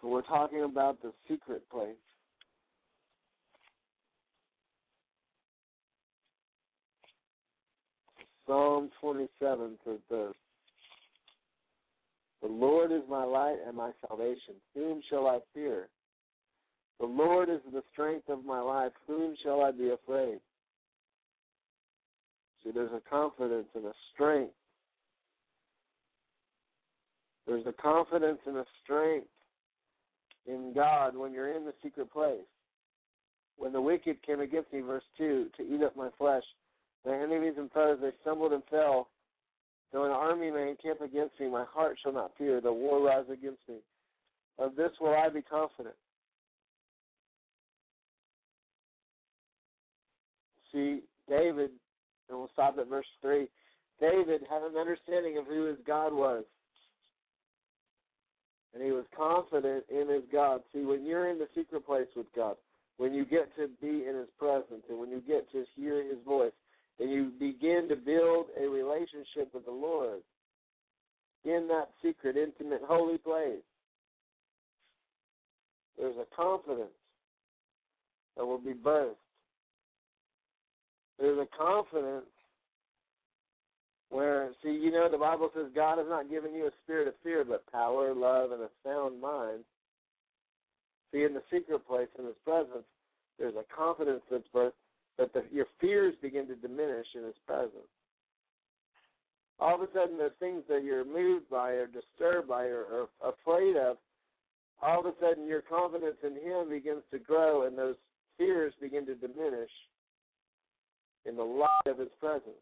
So 0.01 0.07
we're 0.07 0.21
talking 0.23 0.63
about 0.63 1.01
the 1.01 1.13
secret 1.29 1.69
place. 1.69 1.95
Psalm 8.47 8.89
27 9.01 9.77
says 9.85 9.99
this 10.09 10.33
The 12.41 12.47
Lord 12.47 12.91
is 12.91 13.01
my 13.09 13.23
light 13.23 13.57
and 13.65 13.77
my 13.77 13.91
salvation. 14.07 14.55
Whom 14.75 15.01
shall 15.09 15.27
I 15.27 15.39
fear? 15.53 15.87
The 16.99 17.05
Lord 17.05 17.49
is 17.49 17.59
the 17.71 17.83
strength 17.91 18.29
of 18.29 18.45
my 18.45 18.59
life. 18.59 18.91
Whom 19.07 19.35
shall 19.43 19.61
I 19.61 19.71
be 19.71 19.89
afraid? 19.89 20.39
See, 22.63 22.71
there's 22.71 22.91
a 22.91 23.01
confidence 23.09 23.67
and 23.75 23.85
a 23.85 23.93
strength. 24.13 24.53
There's 27.45 27.65
a 27.65 27.73
confidence 27.73 28.39
and 28.45 28.57
a 28.57 28.65
strength 28.83 29.27
in 30.45 30.73
God 30.73 31.15
when 31.15 31.33
you're 31.33 31.55
in 31.55 31.65
the 31.65 31.73
secret 31.83 32.11
place. 32.11 32.39
When 33.57 33.73
the 33.73 33.81
wicked 33.81 34.21
came 34.25 34.39
against 34.39 34.71
me, 34.73 34.81
verse 34.81 35.03
2, 35.17 35.47
to 35.57 35.63
eat 35.63 35.83
up 35.83 35.95
my 35.95 36.09
flesh, 36.17 36.43
the 37.05 37.11
enemies 37.13 37.55
and 37.57 37.71
foes, 37.71 37.99
they 38.01 38.11
stumbled 38.21 38.53
and 38.53 38.63
fell. 38.69 39.09
Though 39.91 40.05
an 40.05 40.11
army 40.11 40.49
may 40.49 40.69
encamp 40.69 41.01
against 41.01 41.39
me, 41.39 41.49
my 41.49 41.65
heart 41.71 41.97
shall 42.01 42.13
not 42.13 42.31
fear. 42.37 42.61
The 42.61 42.73
war 42.73 43.01
rise 43.05 43.25
against 43.31 43.61
me. 43.69 43.75
Of 44.57 44.75
this 44.75 44.91
will 44.99 45.13
I 45.13 45.29
be 45.29 45.41
confident. 45.41 45.95
See, 50.71 51.01
David, 51.29 51.69
and 52.29 52.39
we'll 52.39 52.49
stop 52.53 52.77
at 52.79 52.89
verse 52.89 53.05
3. 53.21 53.47
David 53.99 54.41
had 54.49 54.63
an 54.63 54.77
understanding 54.77 55.37
of 55.37 55.45
who 55.45 55.65
his 55.65 55.77
God 55.85 56.13
was. 56.13 56.43
And 58.73 58.83
he 58.83 58.91
was 58.91 59.05
confident 59.15 59.83
in 59.89 60.09
his 60.09 60.23
God. 60.31 60.61
See, 60.73 60.81
when 60.81 61.05
you're 61.05 61.29
in 61.29 61.37
the 61.37 61.47
secret 61.55 61.85
place 61.85 62.07
with 62.15 62.25
God, 62.35 62.55
when 62.97 63.13
you 63.13 63.25
get 63.25 63.55
to 63.57 63.67
be 63.79 64.05
in 64.07 64.15
his 64.17 64.29
presence, 64.39 64.83
and 64.89 64.99
when 64.99 65.09
you 65.09 65.21
get 65.27 65.51
to 65.51 65.63
hear 65.75 66.03
his 66.03 66.17
voice, 66.25 66.51
and 66.99 67.11
you 67.11 67.31
begin 67.39 67.87
to 67.89 67.95
build 67.95 68.47
a 68.59 68.67
relationship 68.67 69.53
with 69.53 69.65
the 69.65 69.71
Lord 69.71 70.21
in 71.45 71.67
that 71.67 71.89
secret, 72.01 72.37
intimate, 72.37 72.81
holy 72.87 73.17
place, 73.17 73.63
there's 75.97 76.15
a 76.15 76.35
confidence 76.35 76.89
that 78.37 78.45
will 78.45 78.59
be 78.59 78.73
birthed. 78.73 79.15
There's 81.19 81.37
a 81.37 81.57
confidence 81.57 82.25
where, 84.09 84.51
see, 84.63 84.69
you 84.69 84.91
know, 84.91 85.09
the 85.11 85.17
Bible 85.17 85.49
says 85.55 85.65
God 85.75 85.97
has 85.97 86.07
not 86.09 86.29
given 86.29 86.53
you 86.53 86.67
a 86.67 86.71
spirit 86.83 87.07
of 87.07 87.13
fear, 87.23 87.43
but 87.43 87.69
power, 87.71 88.13
love, 88.13 88.51
and 88.51 88.61
a 88.61 88.69
sound 88.85 89.21
mind. 89.21 89.63
See, 91.11 91.23
in 91.23 91.33
the 91.33 91.43
secret 91.51 91.85
place, 91.87 92.07
in 92.17 92.25
His 92.25 92.35
presence, 92.43 92.85
there's 93.37 93.55
a 93.55 93.75
confidence 93.75 94.21
that's 94.31 94.47
birthed 94.53 94.71
But 95.17 95.33
the, 95.33 95.43
your 95.51 95.67
fears 95.79 96.15
begin 96.21 96.47
to 96.47 96.55
diminish 96.55 97.07
in 97.15 97.23
His 97.23 97.35
presence. 97.45 97.89
All 99.59 99.75
of 99.75 99.81
a 99.81 99.87
sudden, 99.93 100.17
the 100.17 100.31
things 100.39 100.63
that 100.67 100.83
you're 100.83 101.05
moved 101.05 101.49
by, 101.49 101.71
or 101.71 101.87
disturbed 101.87 102.47
by, 102.47 102.65
or, 102.65 102.83
or 102.83 103.07
afraid 103.23 103.77
of, 103.77 103.97
all 104.81 104.99
of 104.99 105.05
a 105.05 105.13
sudden 105.21 105.47
your 105.47 105.61
confidence 105.61 106.17
in 106.23 106.33
Him 106.33 106.69
begins 106.69 107.03
to 107.11 107.19
grow, 107.19 107.67
and 107.67 107.77
those 107.77 107.95
fears 108.37 108.73
begin 108.81 109.05
to 109.05 109.15
diminish 109.15 109.69
in 111.25 111.35
the 111.37 111.43
light 111.43 111.69
of 111.85 111.99
His 111.99 112.09
presence. 112.19 112.55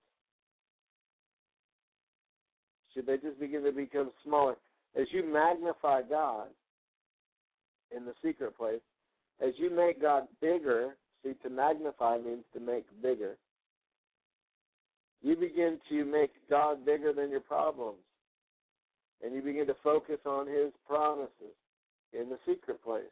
Should 2.93 3.05
they 3.05 3.17
just 3.17 3.39
begin 3.39 3.63
to 3.63 3.71
become 3.71 4.11
smaller? 4.23 4.57
As 4.99 5.07
you 5.11 5.25
magnify 5.25 6.01
God 6.01 6.47
in 7.95 8.05
the 8.05 8.13
secret 8.23 8.57
place, 8.57 8.81
as 9.39 9.53
you 9.57 9.73
make 9.73 10.01
God 10.01 10.27
bigger, 10.41 10.97
see, 11.23 11.33
to 11.43 11.49
magnify 11.49 12.17
means 12.17 12.43
to 12.53 12.59
make 12.59 12.85
bigger. 13.01 13.37
You 15.21 15.35
begin 15.35 15.79
to 15.89 16.05
make 16.05 16.31
God 16.49 16.85
bigger 16.85 17.13
than 17.13 17.29
your 17.29 17.41
problems. 17.41 17.99
And 19.23 19.35
you 19.35 19.41
begin 19.41 19.67
to 19.67 19.75
focus 19.83 20.17
on 20.25 20.47
His 20.47 20.71
promises 20.87 21.55
in 22.13 22.29
the 22.29 22.37
secret 22.47 22.83
place. 22.83 23.03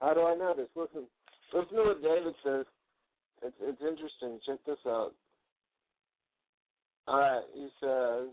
How 0.00 0.14
do 0.14 0.22
I 0.22 0.34
know 0.34 0.54
this? 0.56 0.68
Listen, 0.76 1.06
listen 1.52 1.76
to 1.76 1.82
what 1.82 2.02
David 2.02 2.34
says. 2.44 2.66
It's 3.42 3.56
it's 3.60 3.80
interesting. 3.80 4.38
Check 4.46 4.58
this 4.66 4.78
out. 4.86 5.12
All 7.06 7.18
right, 7.18 7.42
he 7.54 7.68
says, 7.80 8.28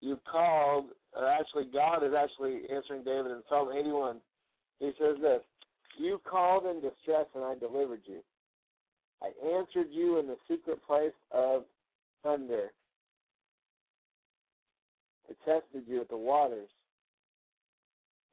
"You 0.00 0.18
called." 0.30 0.86
Or 1.14 1.26
actually, 1.26 1.64
God 1.72 2.04
is 2.04 2.12
actually 2.12 2.62
answering 2.70 3.04
David 3.04 3.30
in 3.30 3.42
Psalm 3.48 3.70
81. 3.72 4.18
He 4.80 4.90
says 4.98 5.16
this: 5.22 5.40
"You 5.96 6.20
called 6.24 6.66
in 6.66 6.80
distress, 6.80 7.26
and 7.34 7.44
I 7.44 7.54
delivered 7.54 8.02
you. 8.04 8.22
I 9.22 9.32
answered 9.46 9.88
you 9.90 10.18
in 10.18 10.26
the 10.26 10.36
secret 10.48 10.84
place 10.86 11.14
of 11.30 11.64
thunder. 12.22 12.70
I 15.28 15.32
tested 15.44 15.84
you 15.86 16.00
at 16.00 16.08
the 16.08 16.16
waters 16.16 16.68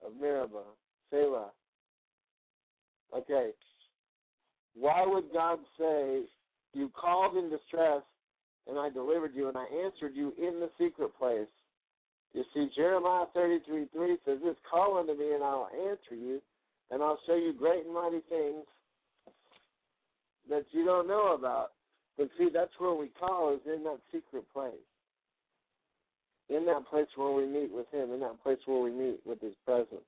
of 0.06 0.14
Meribah, 0.20 0.64
Selah. 1.10 1.52
Okay. 3.16 3.52
Why 4.76 5.06
would 5.06 5.32
God 5.32 5.60
say, 5.80 6.24
You 6.74 6.90
called 6.90 7.38
in 7.38 7.50
distress, 7.50 8.02
and 8.68 8.78
I 8.78 8.90
delivered 8.90 9.34
you, 9.36 9.48
and 9.48 9.58
I 9.58 9.66
answered 9.86 10.16
you 10.16 10.34
in 10.38 10.60
the 10.60 10.70
secret 10.78 11.18
place? 11.18 11.48
You 12.34 12.44
see, 12.54 12.70
Jeremiah 12.76 13.26
33 13.34 13.88
3 13.94 14.18
says 14.26 14.40
this 14.44 14.56
Call 14.70 14.98
unto 14.98 15.14
me, 15.14 15.34
and 15.34 15.44
I 15.44 15.54
will 15.54 15.70
answer 15.90 16.16
you, 16.16 16.42
and 16.92 17.02
I'll 17.02 17.20
show 17.26 17.36
you 17.36 17.54
great 17.54 17.86
and 17.86 17.94
mighty 17.94 18.22
things 18.30 18.66
that 20.50 20.66
you 20.72 20.86
don't 20.86 21.08
know 21.08 21.34
about. 21.34 21.72
But 22.18 22.30
see, 22.38 22.50
that's 22.54 22.72
where 22.78 22.94
we 22.94 23.10
call 23.20 23.54
is 23.54 23.62
in 23.66 23.84
that 23.84 24.00
secret 24.12 24.46
place. 24.54 24.74
In 26.50 26.66
that 26.66 26.88
place 26.90 27.08
where 27.16 27.32
we 27.32 27.48
meet 27.48 27.72
with 27.72 27.88
Him, 27.92 28.12
in 28.12 28.20
that 28.20 28.42
place 28.44 28.60
where 28.66 28.82
we 28.82 28.92
meet 28.92 29.20
with 29.26 29.42
His 29.42 29.54
presence, 29.66 30.06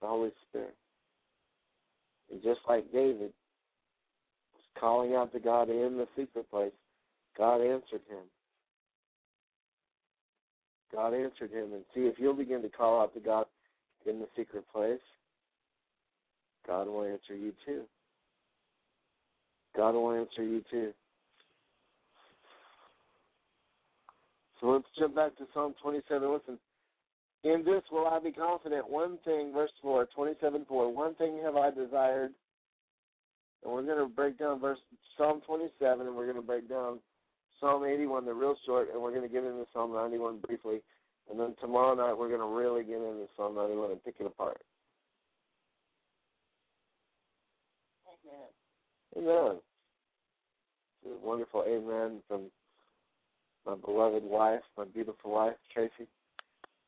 the 0.00 0.06
Holy 0.06 0.30
Spirit. 0.48 0.76
And 2.30 2.42
just 2.42 2.60
like 2.68 2.90
David 2.92 3.32
was 4.54 4.64
calling 4.80 5.14
out 5.14 5.32
to 5.32 5.40
God 5.40 5.68
in 5.68 5.98
the 5.98 6.06
secret 6.16 6.50
place, 6.50 6.72
God 7.36 7.60
answered 7.60 8.02
him. 8.08 8.24
God 10.92 11.14
answered 11.14 11.50
him. 11.50 11.72
And 11.72 11.84
see, 11.94 12.02
if 12.02 12.18
you'll 12.18 12.34
begin 12.34 12.62
to 12.62 12.68
call 12.68 13.00
out 13.00 13.14
to 13.14 13.20
God 13.20 13.46
in 14.06 14.18
the 14.18 14.26
secret 14.36 14.64
place, 14.72 15.00
God 16.66 16.86
will 16.86 17.04
answer 17.04 17.34
you 17.34 17.52
too. 17.66 17.82
God 19.76 19.94
will 19.94 20.12
answer 20.12 20.42
you 20.42 20.62
too. 20.70 20.92
So 24.60 24.68
let's 24.68 24.84
jump 24.98 25.16
back 25.16 25.36
to 25.38 25.44
Psalm 25.52 25.74
27. 25.82 26.32
Listen, 26.32 26.58
in 27.42 27.64
this 27.64 27.82
will 27.90 28.06
I 28.06 28.20
be 28.20 28.30
confident. 28.30 28.88
One 28.88 29.18
thing, 29.24 29.52
verse 29.52 29.72
4, 29.82 30.08
27 30.14 30.66
4. 30.68 30.94
One 30.94 31.14
thing 31.16 31.40
have 31.42 31.56
I 31.56 31.70
desired. 31.70 32.30
And 33.64 33.72
we're 33.72 33.82
going 33.82 33.98
to 33.98 34.06
break 34.06 34.38
down 34.38 34.60
verse 34.60 34.78
Psalm 35.16 35.40
27, 35.46 36.06
and 36.06 36.16
we're 36.16 36.26
going 36.26 36.36
to 36.36 36.42
break 36.42 36.68
down 36.68 36.98
Psalm 37.60 37.84
81, 37.84 38.24
the 38.24 38.34
real 38.34 38.56
short, 38.66 38.88
and 38.92 39.00
we're 39.00 39.10
going 39.10 39.22
to 39.22 39.32
get 39.32 39.44
into 39.44 39.64
Psalm 39.72 39.92
91 39.92 40.40
briefly. 40.46 40.80
And 41.30 41.38
then 41.38 41.54
tomorrow 41.60 41.94
night, 41.94 42.18
we're 42.18 42.28
going 42.28 42.40
to 42.40 42.46
really 42.46 42.82
get 42.82 42.96
into 42.96 43.26
Psalm 43.36 43.54
91 43.54 43.92
and 43.92 44.04
pick 44.04 44.16
it 44.18 44.26
apart. 44.26 44.60
Amen. 49.16 49.60
A 51.04 51.26
wonderful 51.26 51.64
amen 51.66 52.20
from 52.28 52.42
my 53.66 53.74
beloved 53.74 54.24
wife, 54.24 54.62
my 54.76 54.84
beautiful 54.84 55.32
wife, 55.32 55.54
Tracy. 55.72 56.08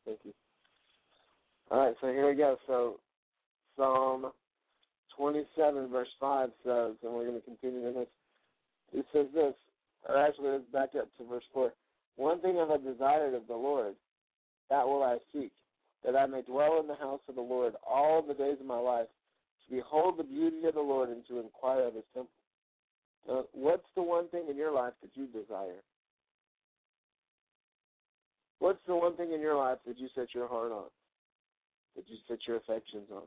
Thank 0.04 0.18
you. 0.24 0.32
All 1.70 1.86
right, 1.86 1.94
so 2.00 2.08
here 2.08 2.28
we 2.28 2.36
go. 2.36 2.56
So 2.66 3.00
Psalm 3.76 4.30
27, 5.16 5.88
verse 5.88 6.08
5 6.20 6.50
says, 6.64 6.92
and 7.02 7.12
we're 7.12 7.26
going 7.26 7.40
to 7.40 7.44
continue 7.44 7.86
in 7.86 7.94
this. 7.94 8.06
It 8.92 9.06
says 9.12 9.26
this, 9.34 9.54
or 10.08 10.18
actually, 10.18 10.50
let's 10.50 10.64
back 10.72 10.90
up 10.98 11.08
to 11.18 11.28
verse 11.28 11.44
4. 11.52 11.72
One 12.16 12.40
thing 12.40 12.56
I 12.56 12.60
have 12.60 12.70
I 12.70 12.76
desired 12.76 13.34
of 13.34 13.46
the 13.48 13.54
Lord, 13.54 13.94
that 14.70 14.86
will 14.86 15.02
I 15.02 15.18
seek, 15.32 15.52
that 16.04 16.16
I 16.16 16.26
may 16.26 16.42
dwell 16.42 16.80
in 16.80 16.86
the 16.86 16.94
house 16.94 17.20
of 17.28 17.34
the 17.34 17.40
Lord 17.40 17.74
all 17.86 18.22
the 18.22 18.34
days 18.34 18.56
of 18.60 18.66
my 18.66 18.78
life, 18.78 19.08
to 19.68 19.74
behold 19.74 20.18
the 20.18 20.24
beauty 20.24 20.66
of 20.66 20.74
the 20.74 20.80
Lord 20.80 21.08
and 21.08 21.26
to 21.28 21.40
inquire 21.40 21.88
of 21.88 21.94
his 21.94 22.04
temple. 22.14 22.30
What's 23.52 23.86
the 23.94 24.02
one 24.02 24.28
thing 24.28 24.44
in 24.50 24.56
your 24.56 24.72
life 24.72 24.92
that 25.02 25.10
you 25.14 25.26
desire? 25.26 25.80
What's 28.58 28.80
the 28.86 28.96
one 28.96 29.16
thing 29.16 29.32
in 29.32 29.40
your 29.40 29.56
life 29.56 29.78
that 29.86 29.98
you 29.98 30.08
set 30.14 30.34
your 30.34 30.48
heart 30.48 30.72
on? 30.72 30.84
That 31.96 32.04
you 32.08 32.16
set 32.28 32.38
your 32.46 32.56
affections 32.56 33.08
on? 33.14 33.22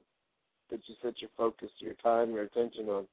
That 0.69 0.81
you 0.88 0.95
set 1.01 1.22
your 1.22 1.30
focus, 1.38 1.69
your 1.80 1.93
time, 1.95 2.34
your 2.34 2.43
attention 2.43 2.88
on? 2.89 3.07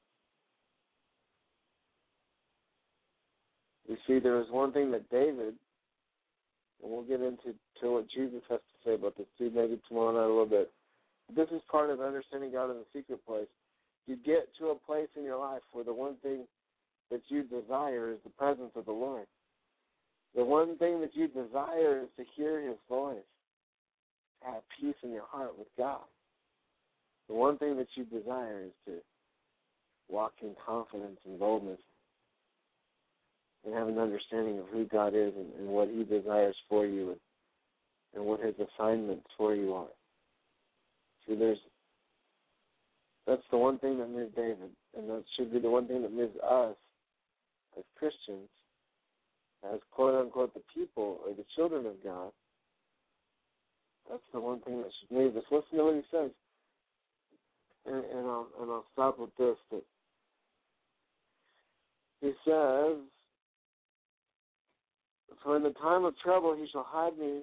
You 3.87 3.97
see, 4.07 4.19
there 4.19 4.37
was 4.37 4.47
one 4.51 4.73
thing 4.73 4.91
that 4.93 5.09
David, 5.11 5.55
and 6.83 6.93
we'll 6.93 7.03
get 7.03 7.21
into 7.21 7.55
to 7.81 7.93
what 7.93 8.07
Jesus 8.15 8.43
has 8.49 8.61
to 8.61 8.89
say 8.89 8.95
about 8.95 9.17
this 9.17 9.27
too, 9.39 9.51
maybe 9.55 9.81
tomorrow 9.89 10.13
night 10.13 10.25
a 10.25 10.29
little 10.29 10.47
bit. 10.47 10.73
This 11.35 11.49
is 11.51 11.63
part 11.71 11.91
of 11.91 12.01
understanding 12.01 12.53
God 12.53 12.71
in 12.71 12.77
the 12.77 12.87
secret 12.93 13.25
place. 13.27 13.47
You 14.07 14.17
get 14.17 14.49
to 14.59 14.69
a 14.69 14.75
place 14.75 15.09
in 15.17 15.25
your 15.25 15.39
life 15.39 15.63
where 15.73 15.85
the 15.85 15.95
one 15.95 16.17
thing 16.23 16.47
that 17.11 17.23
you 17.29 17.43
desire 17.43 18.13
is 18.13 18.19
the 18.25 18.31
presence 18.31 18.73
of 18.77 18.85
the 18.85 18.93
Lord. 18.93 19.27
The 20.35 20.45
one 20.45 20.77
thing 20.79 21.01
that 21.01 21.15
you 21.15 21.29
desire 21.29 22.03
is 22.03 22.09
to 22.17 22.25
hear 22.37 22.61
His 22.61 22.77
voice, 22.89 23.17
have 24.43 24.63
peace 24.81 24.97
in 25.03 25.13
your 25.13 25.27
heart 25.29 25.57
with 25.57 25.69
God. 25.79 26.03
The 27.29 27.35
one 27.35 27.57
thing 27.57 27.77
that 27.77 27.87
you 27.95 28.05
desire 28.05 28.63
is 28.65 28.73
to 28.87 28.93
walk 30.11 30.33
in 30.43 30.55
confidence 30.67 31.19
and 31.25 31.39
boldness 31.39 31.81
and 33.65 33.75
have 33.75 33.89
an 33.89 33.99
understanding 33.99 34.59
of 34.59 34.67
who 34.71 34.85
God 34.85 35.15
is 35.15 35.33
and, 35.35 35.55
and 35.59 35.69
what 35.69 35.89
He 35.89 36.05
desires 36.05 36.57
for 36.69 36.85
you 36.85 37.11
and, 37.11 37.21
and 38.15 38.25
what 38.25 38.41
His 38.41 38.55
assignments 38.57 39.27
for 39.39 39.55
you 39.55 39.73
are. 39.73 39.89
See, 41.27 41.35
there's 41.35 41.59
that's 43.27 43.43
the 43.51 43.57
one 43.57 43.79
thing 43.79 43.99
that 43.99 44.11
moves 44.11 44.35
David, 44.35 44.71
and 44.97 45.09
that 45.09 45.25
should 45.37 45.53
be 45.53 45.59
the 45.59 45.71
one 45.71 45.89
thing 45.89 46.03
that 46.03 46.13
moves 46.13 46.37
us 46.39 46.77
as 47.79 47.85
Christians, 47.99 48.49
as 49.73 49.81
quote 49.91 50.15
unquote 50.15 50.53
the 50.53 50.61
people 50.75 51.21
or 51.27 51.33
the 51.35 51.45
children 51.57 51.87
of 51.87 51.95
God. 52.05 52.31
That's 54.11 54.23
the 54.35 54.41
one 54.41 54.61
thing 54.61 54.83
that 54.83 54.91
should 55.01 55.17
move 55.17 55.37
us. 55.37 55.45
Listen 55.51 55.79
to 55.79 55.85
what 55.85 55.95
he 55.95 56.03
says, 56.11 56.31
and, 57.87 58.05
and 58.05 58.27
I'll 58.27 58.49
and 58.61 58.71
I'll 58.71 58.85
stop 58.93 59.19
with 59.19 59.35
this. 59.39 59.57
He 62.21 62.33
says, 62.45 62.97
"For 65.43 65.57
in 65.57 65.63
the 65.63 65.75
time 65.81 66.05
of 66.05 66.15
trouble 66.19 66.55
he 66.55 66.67
shall 66.71 66.87
hide 66.87 67.17
me 67.17 67.41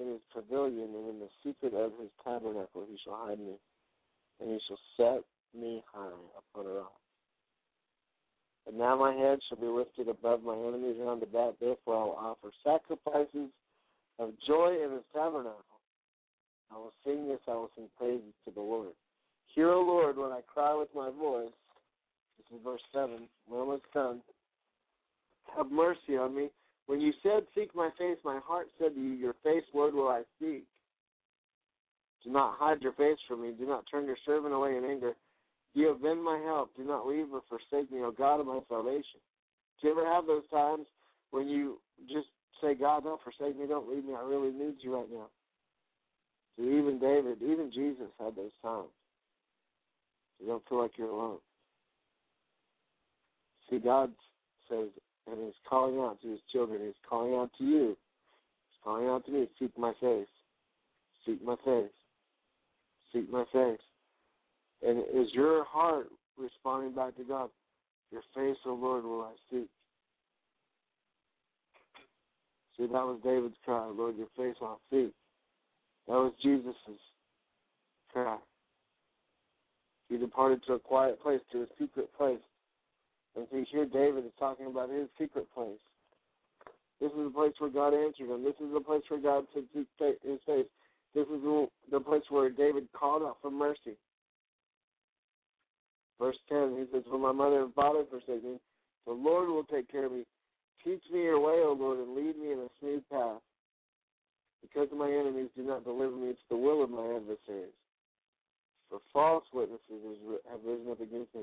in 0.00 0.08
his 0.08 0.22
pavilion, 0.32 0.94
and 0.94 1.08
in 1.08 1.20
the 1.20 1.28
secret 1.44 1.74
of 1.74 1.92
his 2.00 2.10
tabernacle 2.24 2.86
he 2.88 2.96
shall 3.04 3.26
hide 3.26 3.38
me, 3.38 3.54
and 4.40 4.50
he 4.50 4.58
shall 4.66 4.80
set 4.96 5.24
me 5.54 5.84
high 5.92 6.10
upon 6.36 6.66
a 6.66 6.70
rock." 6.70 7.00
And 8.66 8.76
now 8.78 8.96
my 8.96 9.12
head 9.14 9.42
shall 9.44 9.58
be 9.58 9.66
lifted 9.66 10.08
above 10.08 10.42
my 10.42 10.56
enemies 10.56 10.96
round 10.98 11.22
about. 11.22 11.58
Therefore 11.58 11.96
I 11.96 12.04
will 12.04 12.16
offer 12.16 12.52
sacrifices 12.62 13.50
of 14.18 14.38
joy 14.46 14.82
in 14.82 14.92
his 14.92 15.04
tabernacle. 15.12 15.64
I 16.70 16.76
will 16.76 16.92
sing 17.04 17.26
this, 17.26 17.40
I 17.48 17.54
will 17.54 17.70
sing 17.74 17.88
praises 17.98 18.32
to 18.44 18.50
the 18.52 18.60
Lord. 18.60 18.94
Hear, 19.46 19.70
O 19.70 19.82
Lord, 19.82 20.16
when 20.16 20.30
I 20.30 20.42
cry 20.42 20.74
with 20.74 20.94
my 20.94 21.10
voice. 21.10 21.52
This 22.38 22.58
is 22.58 22.64
verse 22.64 22.82
7. 22.92 23.28
We're 23.48 23.60
almost 23.60 23.82
done. 23.92 24.22
Have 25.56 25.70
mercy 25.70 26.16
on 26.16 26.34
me. 26.34 26.50
When 26.90 27.00
you 27.00 27.12
said, 27.22 27.44
Seek 27.54 27.72
my 27.72 27.90
face, 27.96 28.18
my 28.24 28.40
heart 28.44 28.66
said 28.76 28.96
to 28.96 29.00
you, 29.00 29.12
Your 29.12 29.36
face, 29.44 29.62
Lord, 29.72 29.94
will 29.94 30.08
I 30.08 30.22
seek. 30.40 30.64
Do 32.24 32.32
not 32.32 32.56
hide 32.58 32.82
your 32.82 32.94
face 32.94 33.18
from 33.28 33.42
me. 33.42 33.52
Do 33.56 33.64
not 33.64 33.84
turn 33.88 34.06
your 34.06 34.16
servant 34.26 34.52
away 34.52 34.76
in 34.76 34.84
anger. 34.84 35.12
You 35.72 35.86
have 35.86 36.02
been 36.02 36.20
my 36.20 36.42
help. 36.44 36.72
Do 36.76 36.82
not 36.82 37.06
leave 37.06 37.26
or 37.32 37.42
forsake 37.48 37.92
me, 37.92 38.00
O 38.00 38.10
God 38.10 38.40
of 38.40 38.46
my 38.46 38.58
salvation. 38.68 39.20
Do 39.80 39.86
you 39.86 39.92
ever 39.92 40.04
have 40.04 40.26
those 40.26 40.42
times 40.50 40.86
when 41.30 41.46
you 41.46 41.78
just 42.08 42.26
say, 42.60 42.74
God, 42.74 43.04
don't 43.04 43.20
forsake 43.22 43.56
me, 43.56 43.68
don't 43.68 43.88
leave 43.88 44.04
me, 44.04 44.14
I 44.18 44.24
really 44.24 44.50
need 44.50 44.78
you 44.80 44.96
right 44.96 45.08
now? 45.12 45.28
So 46.56 46.64
even 46.64 46.98
David, 47.00 47.40
even 47.40 47.70
Jesus 47.72 48.08
had 48.18 48.34
those 48.34 48.50
times. 48.62 48.90
You 50.40 50.48
don't 50.48 50.68
feel 50.68 50.82
like 50.82 50.98
you're 50.98 51.10
alone. 51.10 51.38
See, 53.70 53.78
God 53.78 54.10
says, 54.68 54.88
and 55.32 55.44
He's 55.44 55.54
calling 55.68 55.98
out 55.98 56.20
to 56.22 56.30
His 56.30 56.40
children. 56.52 56.80
He's 56.84 56.94
calling 57.08 57.34
out 57.34 57.50
to 57.58 57.64
you. 57.64 57.88
He's 57.88 58.78
calling 58.82 59.08
out 59.08 59.24
to 59.26 59.32
me. 59.32 59.48
Seek 59.58 59.76
my 59.78 59.92
face. 60.00 60.26
Seek 61.26 61.42
my 61.44 61.56
face. 61.64 61.90
Seek 63.12 63.30
my 63.30 63.44
face. 63.52 63.80
And 64.86 64.98
is 65.12 65.28
your 65.32 65.64
heart 65.64 66.06
responding 66.38 66.94
back 66.94 67.16
to 67.16 67.24
God? 67.24 67.50
Your 68.10 68.22
face, 68.34 68.56
O 68.66 68.74
Lord, 68.74 69.04
will 69.04 69.22
I 69.22 69.32
seek. 69.50 69.68
See, 72.76 72.86
that 72.86 72.92
was 72.92 73.20
David's 73.22 73.56
cry. 73.64 73.86
Lord, 73.86 74.16
your 74.16 74.28
face 74.36 74.56
I'll 74.62 74.80
seek. 74.90 75.12
That 76.08 76.14
was 76.14 76.32
Jesus' 76.42 76.74
cry. 78.12 78.38
He 80.08 80.16
departed 80.16 80.62
to 80.66 80.74
a 80.74 80.78
quiet 80.78 81.22
place, 81.22 81.40
to 81.52 81.62
a 81.62 81.66
secret 81.78 82.08
place. 82.16 82.40
And 83.36 83.46
see, 83.52 83.64
here 83.70 83.86
David 83.86 84.24
is 84.24 84.32
talking 84.38 84.66
about 84.66 84.90
his 84.90 85.08
secret 85.18 85.46
place. 85.54 85.78
This 87.00 87.12
is 87.12 87.24
the 87.24 87.32
place 87.34 87.52
where 87.58 87.70
God 87.70 87.94
answered 87.94 88.28
him. 88.28 88.44
This 88.44 88.56
is 88.60 88.72
the 88.74 88.80
place 88.80 89.02
where 89.08 89.20
God 89.20 89.46
seek 89.54 89.66
his 89.72 89.86
face. 89.98 90.16
This 91.14 91.26
is 91.26 91.42
the 91.90 92.00
place 92.00 92.22
where 92.28 92.50
David 92.50 92.88
called 92.92 93.22
out 93.22 93.38
for 93.40 93.50
mercy. 93.50 93.96
Verse 96.20 96.36
10, 96.50 96.76
he 96.76 96.84
says, 96.92 97.04
When 97.08 97.22
my 97.22 97.32
mother 97.32 97.62
and 97.62 97.72
father 97.72 98.04
forsake 98.10 98.44
me, 98.44 98.60
the 99.06 99.12
Lord 99.12 99.48
will 99.48 99.64
take 99.64 99.90
care 99.90 100.04
of 100.04 100.12
me. 100.12 100.24
Teach 100.84 101.02
me 101.12 101.22
your 101.22 101.40
way, 101.40 101.62
O 101.64 101.76
Lord, 101.78 101.98
and 101.98 102.14
lead 102.14 102.36
me 102.36 102.52
in 102.52 102.58
a 102.58 102.68
smooth 102.78 103.02
path. 103.10 103.40
Because 104.60 104.88
my 104.94 105.10
enemies 105.10 105.48
do 105.56 105.62
not 105.62 105.84
deliver 105.84 106.14
me 106.14 106.32
to 106.32 106.38
the 106.50 106.56
will 106.56 106.84
of 106.84 106.90
my 106.90 107.16
adversaries. 107.16 107.72
For 108.90 108.98
false 109.12 109.44
witnesses 109.54 110.02
have 110.50 110.60
risen 110.66 110.90
up 110.90 111.00
against 111.00 111.34
me. 111.34 111.42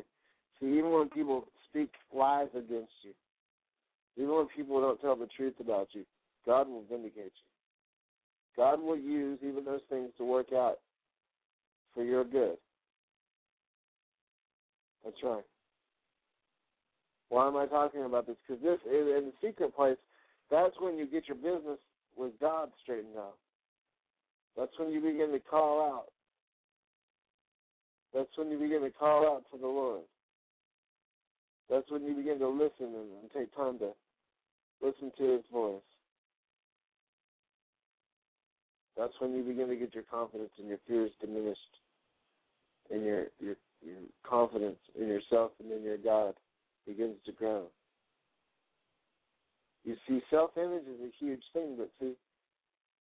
See, 0.60 0.68
even 0.68 0.92
when 0.92 1.10
people 1.10 1.48
speak 1.70 1.92
lies 2.14 2.48
against 2.54 2.94
you, 3.04 3.14
even 4.18 4.36
when 4.36 4.48
people 4.48 4.82
don't 4.82 5.00
tell 5.00 5.16
the 5.16 5.28
truth 5.38 5.54
about 5.60 5.90
you, 5.94 6.04
God 6.46 6.68
will 6.68 6.84
vindicate 6.90 7.26
you. 7.26 8.56
God 8.56 8.82
will 8.82 8.98
use 8.98 9.38
even 9.48 9.64
those 9.64 9.82
things 9.90 10.10
to 10.18 10.26
work 10.26 10.52
out 10.54 10.80
for 11.94 12.04
your 12.04 12.24
good. 12.24 12.58
That's 15.04 15.18
right. 15.24 15.44
Why 17.30 17.48
am 17.48 17.58
I 17.58 17.68
talking 17.68 18.04
about 18.04 18.26
this? 18.26 18.38
Because 18.48 18.64
this 18.64 18.80
is 18.92 19.08
in 19.18 19.32
the 19.32 19.48
secret 19.48 19.76
place. 19.76 19.98
That's 20.50 20.74
when 20.80 20.98
you 20.98 21.06
get 21.06 21.28
your 21.28 21.36
business 21.36 21.80
with 22.16 22.32
God 22.40 22.70
straightened 22.82 23.18
out. 23.18 23.36
That's 24.58 24.72
when 24.80 24.92
you 24.92 25.02
begin 25.02 25.32
to 25.34 25.40
call 25.40 25.82
out. 25.82 26.08
That's 28.14 28.30
when 28.38 28.50
you 28.50 28.58
begin 28.58 28.82
to 28.82 28.90
call 28.90 29.28
out 29.28 29.44
to 29.52 29.60
the 29.60 29.68
Lord. 29.68 30.02
That's 31.70 31.90
when 31.92 32.04
you 32.06 32.14
begin 32.14 32.40
to 32.40 32.48
listen 32.48 32.96
and, 32.96 33.10
and 33.22 33.32
take 33.36 33.56
time 33.56 33.80
to 33.80 33.92
listen 34.82 35.12
to 35.18 35.24
His 35.34 35.44
voice. 35.52 35.82
That's 38.98 39.14
when 39.20 39.34
you 39.34 39.44
begin 39.44 39.68
to 39.68 39.76
get 39.76 39.94
your 39.94 40.04
confidence 40.04 40.52
and 40.58 40.68
your 40.68 40.80
fears 40.88 41.12
diminished, 41.22 41.60
and 42.92 43.04
your 43.04 43.26
your 43.40 43.56
your 43.86 43.98
confidence 44.28 44.80
in 45.00 45.08
yourself 45.08 45.52
and 45.60 45.72
in 45.72 45.84
your 45.84 45.98
God 45.98 46.34
begins 46.88 47.18
to 47.26 47.32
grow. 47.32 47.68
You 49.84 49.96
see, 50.08 50.22
self 50.30 50.52
image 50.58 50.84
is 50.84 51.00
a 51.02 51.12
huge 51.24 51.44
thing, 51.54 51.76
but 51.78 51.90
see, 52.00 52.14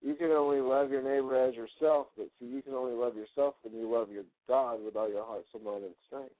you 0.02 0.16
can 0.16 0.32
only 0.32 0.60
love 0.60 0.92
your 0.92 1.02
neighbor 1.02 1.36
as 1.36 1.56
yourself, 1.56 2.08
but 2.18 2.28
see, 2.40 2.46
you 2.46 2.62
can 2.62 2.74
only 2.74 2.94
love 2.94 3.16
yourself 3.16 3.56
when 3.64 3.74
you 3.74 3.92
love 3.92 4.12
your 4.12 4.24
God 4.48 4.84
with 4.84 4.96
all 4.96 5.10
your 5.10 5.26
heart, 5.26 5.46
soul, 5.52 5.62
mind, 5.62 5.86
and 5.86 5.96
strength. 6.06 6.36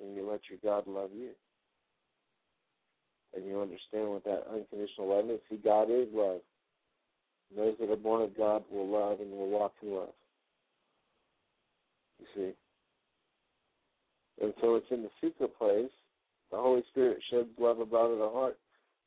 And 0.00 0.14
you 0.14 0.28
let 0.28 0.40
your 0.50 0.58
God 0.62 0.86
love 0.86 1.10
you. 1.14 1.30
And 3.34 3.46
you 3.46 3.60
understand 3.60 4.10
what 4.10 4.24
that 4.24 4.44
unconditional 4.50 5.08
love 5.08 5.30
is. 5.30 5.40
See, 5.50 5.56
God 5.56 5.90
is 5.90 6.08
love. 6.12 6.40
And 7.50 7.58
those 7.58 7.76
that 7.80 7.90
are 7.90 7.96
born 7.96 8.22
of 8.22 8.36
God 8.36 8.64
will 8.70 8.88
love 8.88 9.20
and 9.20 9.30
will 9.30 9.48
walk 9.48 9.74
in 9.82 9.94
love. 9.94 10.14
You 12.18 12.26
see? 12.34 12.52
And 14.42 14.52
so 14.60 14.76
it's 14.76 14.90
in 14.90 15.02
the 15.02 15.10
secret 15.22 15.56
place. 15.58 15.90
The 16.50 16.56
Holy 16.56 16.82
Spirit 16.90 17.18
sheds 17.30 17.48
love 17.58 17.80
abroad 17.80 18.12
in 18.12 18.18
heart. 18.18 18.58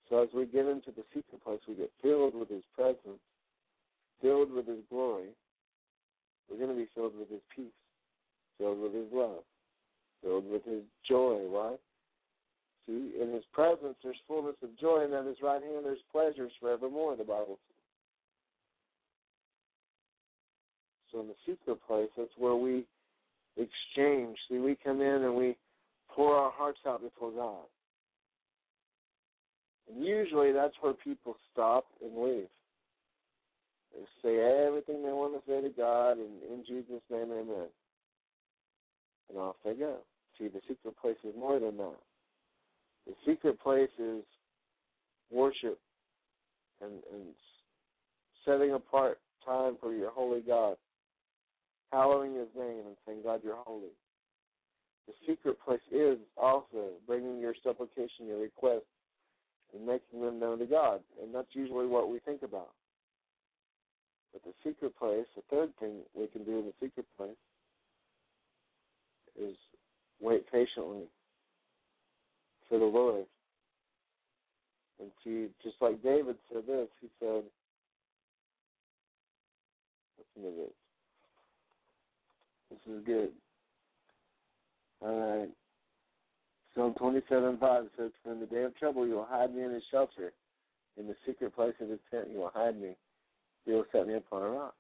So 0.10 0.24
as 0.24 0.30
we 0.34 0.46
get 0.46 0.66
into 0.66 0.92
the 0.92 1.04
secret 1.14 1.44
place, 1.44 1.60
we 1.68 1.76
get 1.76 1.92
filled 2.02 2.34
with 2.36 2.50
His 2.50 2.64
presence, 2.76 3.22
filled 4.22 4.52
with 4.52 4.68
His 4.68 4.80
glory. 4.90 5.30
We're 6.50 6.58
going 6.58 6.70
to 6.70 6.76
be 6.76 6.90
filled 6.96 7.18
with 7.18 7.30
His 7.30 7.42
peace, 7.56 7.66
filled 8.58 8.80
with 8.82 8.94
His 8.94 9.06
love, 9.14 9.44
filled 10.24 10.50
with 10.50 10.64
His 10.66 10.84
joy. 11.08 11.40
Why? 11.48 11.76
See, 12.86 13.12
in 13.22 13.34
His 13.34 13.44
presence 13.54 13.96
there's 14.04 14.18
fullness 14.28 14.56
of 14.64 14.78
joy, 14.80 15.04
and 15.04 15.14
at 15.14 15.26
His 15.26 15.38
right 15.42 15.62
hand 15.62 15.86
there's 15.86 16.00
pleasures 16.12 16.52
forevermore, 16.60 17.16
the 17.16 17.24
Bible 17.24 17.58
says. 17.58 17.76
So 21.12 21.20
in 21.22 21.28
the 21.28 21.36
secret 21.46 21.80
place, 21.88 22.10
that's 22.18 22.30
where 22.38 22.56
we 22.56 22.86
exchange. 23.58 24.38
See, 24.50 24.58
we 24.58 24.78
come 24.84 25.02
in 25.02 25.24
and 25.24 25.36
we 25.36 25.56
pour 26.10 26.36
our 26.36 26.52
hearts 26.52 26.80
out 26.88 27.02
before 27.02 27.32
God. 27.32 27.66
And 29.90 30.06
usually 30.06 30.52
that's 30.52 30.76
where 30.82 30.94
people 30.94 31.36
stop 31.52 31.86
and 32.04 32.24
leave. 32.24 32.48
They 33.94 34.06
say 34.22 34.66
everything 34.68 35.04
they 35.04 35.12
want 35.12 35.34
to 35.34 35.52
say 35.52 35.62
to 35.62 35.70
God, 35.70 36.18
and 36.18 36.44
in 36.44 36.64
Jesus' 36.68 37.02
name, 37.10 37.32
amen. 37.32 37.68
And 39.30 39.38
off 39.40 39.56
they 39.66 39.74
go. 39.74 39.98
See, 40.40 40.48
the 40.48 40.62
secret 40.68 40.96
place 41.02 41.18
is 41.24 41.36
more 41.38 41.60
than 41.60 41.78
that. 41.78 42.00
The 43.06 43.14
secret 43.26 43.60
place 43.60 43.90
is 44.00 44.24
worship 45.32 45.80
and, 46.82 46.94
and 47.14 47.26
setting 48.46 48.74
apart 48.74 49.20
time 49.46 49.76
for 49.82 49.94
your 49.94 50.12
holy 50.12 50.42
God, 50.42 50.78
hallowing 51.92 52.36
His 52.36 52.48
name 52.58 52.86
and 52.88 52.96
saying, 53.06 53.22
God, 53.24 53.42
you're 53.44 53.58
holy. 53.66 53.92
The 55.08 55.14
secret 55.28 55.58
place 55.66 55.82
is 55.92 56.18
also 56.38 56.92
bringing 57.08 57.40
your 57.40 57.56
supplication, 57.64 58.28
your 58.28 58.40
request, 58.40 58.86
and 59.74 59.86
making 59.86 60.22
them 60.22 60.40
known 60.40 60.60
to 60.60 60.66
God. 60.66 61.02
And 61.22 61.34
that's 61.34 61.48
usually 61.54 61.88
what 61.88 62.10
we 62.10 62.20
think 62.20 62.44
about. 62.44 62.70
But 64.32 64.44
the 64.44 64.54
secret 64.64 64.98
place, 64.98 65.26
the 65.36 65.42
third 65.50 65.72
thing 65.80 66.02
we 66.14 66.28
can 66.28 66.44
do 66.44 66.60
in 66.60 66.66
the 66.66 66.74
secret 66.80 67.08
place 67.18 67.32
is 69.36 69.56
wait 70.22 70.50
patiently 70.52 71.04
for 72.68 72.80
the 72.80 72.86
Lord. 72.86 73.26
And 75.00 75.10
see, 75.24 75.48
just 75.64 75.76
like 75.82 76.02
David 76.04 76.36
said 76.52 76.64
this, 76.68 76.88
he 77.02 77.08
said, 77.20 77.44
listen 80.18 80.52
to 80.52 80.58
this. 80.58 80.74
This 82.70 82.96
is 82.96 83.06
good. 83.06 83.30
All 85.02 85.40
right. 85.40 85.50
Psalm 86.76 86.94
27 86.98 87.58
5 87.58 87.84
says, 87.98 88.12
For 88.24 88.34
in 88.34 88.40
the 88.40 88.46
day 88.46 88.64
of 88.64 88.76
trouble 88.78 89.08
you 89.08 89.16
will 89.16 89.28
hide 89.30 89.56
me 89.56 89.64
in 89.64 89.72
his 89.72 89.84
shelter. 89.90 90.34
In 90.98 91.08
the 91.08 91.16
secret 91.26 91.56
place 91.56 91.74
of 91.80 91.90
his 91.90 92.00
tent 92.12 92.28
you 92.32 92.40
will 92.40 92.52
hide 92.54 92.80
me. 92.80 92.96
He 93.66 93.72
will 93.72 93.86
set 93.92 94.08
me 94.08 94.16
upon 94.16 94.44
a 94.44 94.50
rock. 94.50 94.76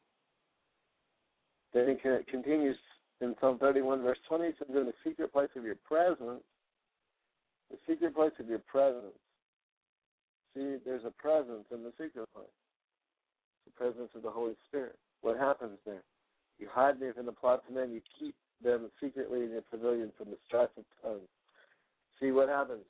Then 1.73 1.89
it 1.89 2.27
continues 2.27 2.75
in 3.21 3.35
Psalm 3.41 3.57
31, 3.59 4.01
verse 4.01 4.17
20, 4.27 4.45
it 4.45 4.55
says, 4.57 4.67
In 4.69 4.85
the 4.85 4.93
secret 5.03 5.33
place 5.33 5.49
of 5.55 5.63
your 5.63 5.75
presence, 5.75 6.43
the 7.69 7.77
secret 7.87 8.15
place 8.15 8.31
of 8.39 8.47
your 8.47 8.59
presence. 8.59 9.17
See, 10.55 10.77
there's 10.85 11.05
a 11.05 11.11
presence 11.11 11.65
in 11.71 11.83
the 11.83 11.91
secret 11.91 12.27
place. 12.33 12.47
The 13.65 13.71
presence 13.71 14.09
of 14.15 14.23
the 14.23 14.31
Holy 14.31 14.53
Spirit. 14.67 14.97
What 15.21 15.37
happens 15.37 15.77
there? 15.85 16.03
You 16.59 16.67
hide 16.71 16.99
me 16.99 17.09
from 17.15 17.25
the 17.25 17.31
plots 17.31 17.63
of 17.67 17.75
men. 17.75 17.91
You 17.91 18.01
keep 18.17 18.35
them 18.63 18.89
secretly 19.01 19.43
in 19.43 19.51
your 19.51 19.61
pavilion 19.61 20.11
from 20.17 20.29
the 20.29 20.37
strife 20.45 20.69
of 20.77 20.85
tongues. 21.01 21.29
See 22.19 22.31
what 22.31 22.49
happens? 22.49 22.83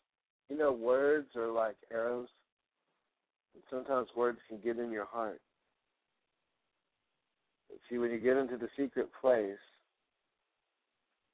You 0.50 0.58
know, 0.58 0.72
words 0.72 1.28
are 1.36 1.52
like 1.52 1.76
arrows. 1.92 2.30
And 3.54 3.64
sometimes 3.70 4.08
words 4.16 4.40
can 4.48 4.60
get 4.60 4.78
in 4.80 4.92
your 4.92 5.06
heart. 5.06 5.42
See, 7.90 7.98
when 7.98 8.12
you 8.12 8.20
get 8.20 8.38
into 8.38 8.58
the 8.58 8.70
secret 8.78 9.10
place 9.20 9.58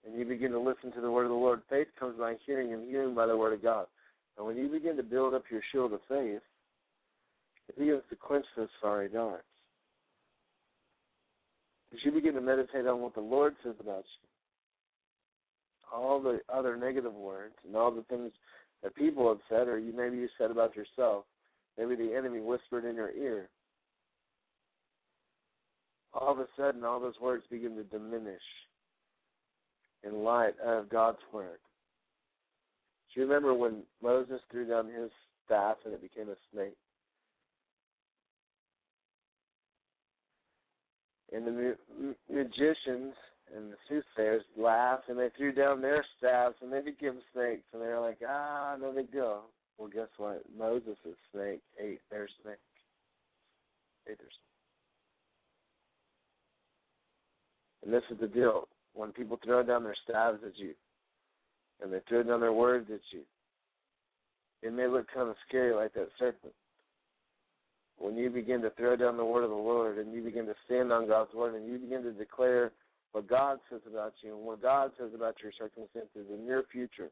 and 0.06 0.18
you 0.18 0.26
begin 0.26 0.52
to 0.52 0.60
listen 0.60 0.91
to 0.91 1.02
the 1.02 1.10
word 1.10 1.23
of 1.23 1.30
the 1.30 1.36
Lord, 1.36 1.61
faith 1.69 1.88
comes 1.99 2.18
by 2.18 2.36
hearing 2.45 2.73
and 2.73 2.88
hearing 2.88 3.15
by 3.15 3.26
the 3.26 3.36
word 3.36 3.53
of 3.53 3.64
God. 3.64 3.88
And 4.38 4.45
when 4.45 4.57
you 4.57 4.68
begin 4.68 4.95
to 4.98 5.03
build 5.03 5.34
up 5.34 5.44
your 5.49 5.61
shield 5.72 5.94
of 5.94 6.02
faith, 6.07 6.41
it 7.68 7.80
begins 7.80 8.03
to 8.10 8.15
quench 8.15 8.45
those 8.56 8.68
fiery 8.82 9.10
darts. 9.10 9.44
As 11.94 11.99
you 12.03 12.11
begin 12.11 12.34
to 12.36 12.41
meditate 12.41 12.86
on 12.86 13.02
what 13.02 13.15
the 13.15 13.22
Lord 13.22 13.56
says 13.64 13.76
about 13.80 14.03
you, 14.03 15.95
all 15.95 16.22
the 16.22 16.40
other 16.53 16.76
negative 16.76 17.14
words 17.14 17.56
and 17.65 17.76
all 17.76 17.91
the 17.91 18.03
things 18.03 18.32
that 18.84 18.95
people 18.95 19.27
have 19.30 19.40
said, 19.49 19.68
or 19.68 19.80
you 19.80 19.94
maybe 19.95 20.18
you 20.18 20.27
said 20.38 20.52
about 20.52 20.76
yourself. 20.76 21.23
Maybe 21.77 21.95
the 21.95 22.14
enemy 22.15 22.41
whispered 22.41 22.86
in 22.86 22.95
your 22.95 23.11
ear. 23.11 23.49
All 26.14 26.32
of 26.32 26.40
a 26.40 26.48
sudden, 26.57 26.84
all 26.84 26.99
those 26.99 27.19
words 27.22 27.44
begin 27.49 27.76
to 27.76 27.84
diminish 27.84 28.41
in 30.06 30.23
light 30.23 30.53
of 30.64 30.90
God's 30.90 31.18
word. 31.34 31.60
Do 33.14 33.22
you 33.22 33.27
remember 33.27 33.53
when 33.53 33.84
Moses 34.03 34.41
threw 34.52 34.68
down 34.68 34.88
his 34.88 35.10
staff 35.45 35.77
and 35.86 35.94
it 35.94 36.02
became 36.02 36.30
a 36.30 36.36
snake? 36.52 36.76
And 41.34 41.48
the 41.48 41.76
magicians 42.32 43.14
and 43.56 43.72
the 43.72 43.77
soothsayers 43.90 44.44
laughed 44.57 45.10
and 45.10 45.18
they 45.18 45.30
threw 45.38 45.52
down 45.52 45.82
their 45.82 46.06
staffs 46.18 46.56
and 46.61 46.72
they 46.72 46.82
became 46.82 47.19
snakes 47.34 47.64
and 47.73 47.82
they 47.82 47.88
were 47.88 47.99
like, 47.99 48.19
ah, 48.27 48.76
no 48.80 48.91
big 48.91 49.11
deal. 49.11 49.44
Well, 49.77 49.90
guess 49.90 50.07
what? 50.18 50.44
Moses' 50.57 50.95
snake 51.32 51.61
ate 51.80 52.02
their 52.10 52.27
snake. 52.41 52.56
Ate 54.07 54.18
their 54.18 54.27
snake. 54.27 54.45
And 57.84 57.94
this 57.94 58.03
is 58.10 58.19
the 58.19 58.27
deal. 58.27 58.68
When 58.95 59.11
people 59.11 59.38
throw 59.43 59.61
down 59.61 59.84
their 59.84 59.95
staves 60.03 60.41
at 60.45 60.57
you 60.57 60.73
and 61.84 61.91
they 61.91 61.99
throw 62.07 62.23
down 62.23 62.39
their 62.39 62.53
words 62.53 62.89
at 62.91 63.01
you, 63.11 63.22
it 64.63 64.73
may 64.73 64.88
look 64.88 65.07
kind 65.13 65.30
of 65.30 65.35
scary 65.47 65.76
like 65.76 65.93
that 65.93 66.09
serpent. 66.17 66.53
When 67.97 68.15
you 68.15 68.30
begin 68.30 68.61
to 68.61 68.72
throw 68.72 68.95
down 68.95 69.17
the 69.17 69.26
word 69.26 69.43
of 69.43 69.49
the 69.49 69.55
Lord 69.55 69.97
and 69.97 70.13
you 70.13 70.22
begin 70.22 70.45
to 70.45 70.55
stand 70.65 70.91
on 70.91 71.07
God's 71.07 71.34
word 71.34 71.55
and 71.55 71.67
you 71.67 71.77
begin 71.77 72.03
to 72.03 72.11
declare 72.11 72.72
what 73.11 73.27
God 73.27 73.59
says 73.69 73.81
about 73.89 74.13
you 74.22 74.35
and 74.35 74.45
what 74.45 74.61
God 74.61 74.91
says 74.97 75.11
about 75.13 75.35
your 75.43 75.51
circumstances 75.57 76.27
and 76.31 76.45
your 76.45 76.63
future, 76.72 77.09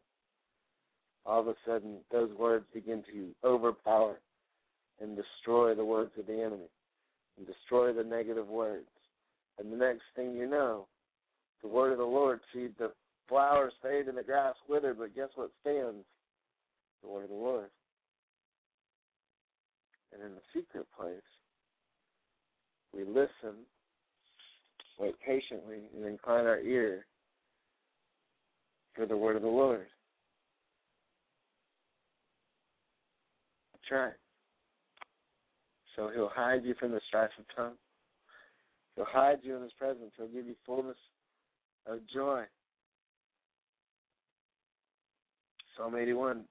all 1.26 1.42
of 1.42 1.48
a 1.48 1.56
sudden 1.66 1.98
those 2.12 2.32
words 2.38 2.66
begin 2.74 3.04
to 3.14 3.30
overpower 3.46 4.20
and 5.02 5.18
destroy 5.18 5.76
the 5.76 5.86
words 5.86 6.12
of 6.18 6.28
the 6.28 6.34
enemy 6.34 6.70
and 7.38 7.48
destroy 7.48 7.94
the 7.94 8.04
negative 8.04 8.48
words. 8.48 8.88
And 9.60 9.72
the 9.72 9.78
next 9.78 10.04
thing 10.16 10.34
you 10.36 10.48
know, 10.50 10.88
the 11.64 11.70
word 11.70 11.94
of 11.94 11.98
the 11.98 12.04
Lord, 12.04 12.42
see, 12.54 12.68
the 12.78 12.92
flowers 13.28 13.74
fade 13.82 14.08
and 14.08 14.18
the 14.18 14.24
grass 14.24 14.54
wither, 14.68 14.94
but 14.94 15.16
guess 15.16 15.30
what 15.36 15.50
stands? 15.62 16.06
The 17.02 17.10
word 17.10 17.24
of 17.24 17.30
the 17.30 17.36
Lord. 17.36 17.70
And 20.14 20.22
in 20.22 20.36
the 20.36 20.42
secret 20.54 20.86
place, 20.96 21.16
we 22.94 23.06
listen, 23.06 23.64
wait 25.00 25.16
patiently, 25.26 25.80
and 25.96 26.06
incline 26.06 26.46
our 26.46 26.60
ear 26.60 27.06
for 28.94 29.06
the 29.06 29.18
word 29.18 29.36
of 29.36 29.42
the 29.42 29.48
Lord. 29.48 29.88
That's 33.74 33.92
right. 33.92 34.14
So 35.96 36.10
he'll 36.14 36.30
hide 36.30 36.64
you 36.64 36.76
from 36.80 36.92
the 36.92 37.02
strife 37.08 37.32
of 37.40 37.46
tongue. 37.56 37.76
He'll 38.96 39.06
hide 39.06 39.40
you 39.42 39.56
in 39.56 39.64
his 39.64 39.74
presence. 39.80 40.12
He'll 40.18 40.28
give 40.28 40.46
you 40.46 40.56
fullness 40.66 40.98
of 41.88 42.00
joy. 42.14 42.44
Psalm 45.78 45.96
81. 45.96 46.44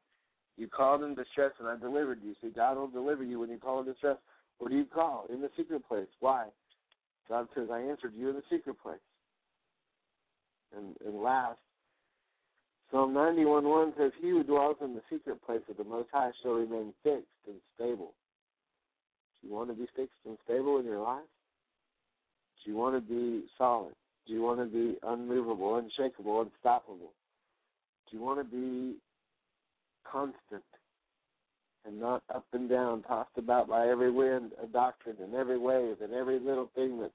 You 0.56 0.68
called 0.68 1.02
in 1.02 1.14
distress 1.14 1.52
and 1.58 1.68
I 1.68 1.76
delivered 1.76 2.18
you. 2.22 2.34
See, 2.40 2.50
God 2.50 2.76
will 2.76 2.88
deliver 2.88 3.24
you 3.24 3.40
when 3.40 3.50
you 3.50 3.58
call 3.58 3.80
in 3.80 3.86
distress. 3.86 4.16
What 4.58 4.70
do 4.70 4.76
you 4.76 4.84
call? 4.84 5.26
In 5.32 5.40
the 5.40 5.50
secret 5.56 5.86
place. 5.88 6.08
Why? 6.20 6.46
God 7.28 7.48
says, 7.54 7.68
I 7.72 7.80
answered 7.80 8.12
you 8.16 8.28
in 8.28 8.36
the 8.36 8.42
secret 8.50 8.76
place. 8.82 8.98
And, 10.76 10.96
and 11.06 11.22
last, 11.22 11.58
Psalm 12.90 13.14
91 13.14 13.64
1 13.64 13.92
says, 13.98 14.12
He 14.20 14.30
who 14.30 14.42
dwells 14.42 14.76
in 14.82 14.94
the 14.94 15.02
secret 15.10 15.42
place 15.44 15.62
of 15.70 15.78
the 15.78 15.84
Most 15.84 16.08
High 16.12 16.30
shall 16.42 16.52
remain 16.52 16.92
fixed 17.02 17.26
and 17.46 17.56
stable. 17.74 18.12
Do 19.40 19.48
you 19.48 19.54
want 19.54 19.70
to 19.70 19.74
be 19.74 19.86
fixed 19.96 20.18
and 20.26 20.36
stable 20.44 20.78
in 20.78 20.84
your 20.84 21.00
life? 21.00 21.24
Do 22.64 22.70
you 22.70 22.76
want 22.76 22.94
to 22.94 23.00
be 23.00 23.44
solid? 23.56 23.94
Do 24.26 24.32
you 24.32 24.42
want 24.42 24.60
to 24.60 24.66
be 24.66 24.96
unmovable, 25.02 25.76
unshakable, 25.76 26.42
unstoppable? 26.42 27.12
Do 28.10 28.16
you 28.16 28.22
want 28.22 28.38
to 28.38 28.44
be 28.44 28.96
constant 30.10 30.62
and 31.84 32.00
not 32.00 32.22
up 32.32 32.46
and 32.52 32.68
down, 32.68 33.02
tossed 33.02 33.36
about 33.36 33.68
by 33.68 33.88
every 33.88 34.10
wind 34.10 34.52
of 34.62 34.72
doctrine 34.72 35.16
and 35.20 35.34
every 35.34 35.58
wave 35.58 35.96
and 36.00 36.12
every 36.12 36.38
little 36.38 36.70
thing 36.74 37.00
that 37.00 37.10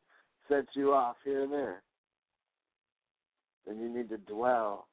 sets 0.49 0.67
you 0.73 0.93
off 0.93 1.15
here 1.23 1.43
and 1.43 1.51
there? 1.51 1.81
Then 3.65 3.79
you 3.79 3.93
need 3.93 4.09
to 4.09 4.17
dwell 4.17 4.87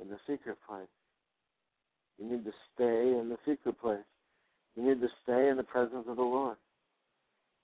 in 0.00 0.08
the 0.08 0.18
secret 0.26 0.56
place. 0.68 0.88
You 2.18 2.28
need 2.30 2.44
to 2.44 2.52
stay 2.74 3.16
in 3.18 3.28
the 3.28 3.38
secret 3.46 3.80
place. 3.80 3.98
You 4.76 4.88
need 4.88 5.00
to 5.00 5.08
stay 5.22 5.48
in 5.48 5.56
the 5.56 5.62
presence 5.62 6.06
of 6.08 6.16
the 6.16 6.22
Lord. 6.22 6.56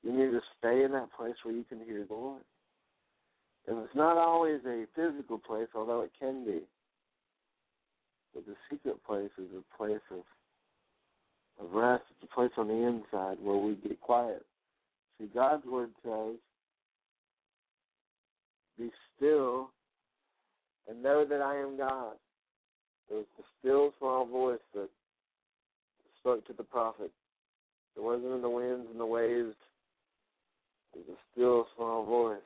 You 0.03 0.13
need 0.13 0.31
to 0.33 0.41
stay 0.59 0.85
in 0.85 0.93
that 0.93 1.09
place 1.17 1.35
where 1.43 1.55
you 1.55 1.65
can 1.65 1.81
hear 1.85 2.05
the 2.09 2.15
Lord. 2.15 2.43
And 3.67 3.79
it's 3.79 3.95
not 3.95 4.19
always 4.19 4.61
a 4.67 4.85
physical 4.95 5.39
place, 5.39 5.69
although 5.75 6.03
it 6.03 6.13
can 6.19 6.45
be. 6.45 6.61
But 8.35 8.47
the 8.47 8.57
secret 8.71 9.03
place 9.05 9.31
is 9.39 9.49
a 9.57 9.77
place 9.77 10.03
of 10.11 10.25
of 11.61 11.73
rest. 11.73 12.03
It's 12.11 12.31
a 12.31 12.35
place 12.35 12.51
on 12.57 12.67
the 12.67 12.75
inside 12.75 13.39
where 13.41 13.57
we 13.57 13.77
get 13.77 14.01
quiet. 14.01 14.45
See, 15.19 15.27
God's 15.33 15.65
word 15.67 15.91
says, 16.03 16.37
"Be 18.77 18.91
still 19.17 19.71
and 20.89 21.03
know 21.03 21.25
that 21.25 21.41
I 21.41 21.57
am 21.57 21.77
God." 21.77 22.19
It 23.09 23.15
was 23.15 23.27
the 23.37 23.45
still 23.59 23.93
small 23.99 24.25
voice 24.25 24.61
that 24.75 24.91
spoke 26.19 26.45
to 26.47 26.53
the 26.53 26.65
prophet. 26.65 27.13
It 27.97 28.01
wasn't 28.01 28.33
in 28.33 28.43
the 28.43 28.51
winds 28.51 28.91
and 28.91 28.99
the 28.99 29.07
waves. 29.07 29.55
It 30.95 31.07
was 31.07 31.17
a 31.17 31.21
still 31.31 31.69
small 31.77 32.05
voice. 32.05 32.43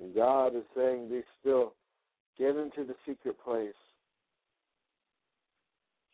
And 0.00 0.14
God 0.14 0.56
is 0.56 0.62
saying, 0.76 1.08
Be 1.08 1.22
still. 1.40 1.74
Get 2.38 2.56
into 2.56 2.84
the 2.84 2.94
secret 3.06 3.36
place. 3.44 3.74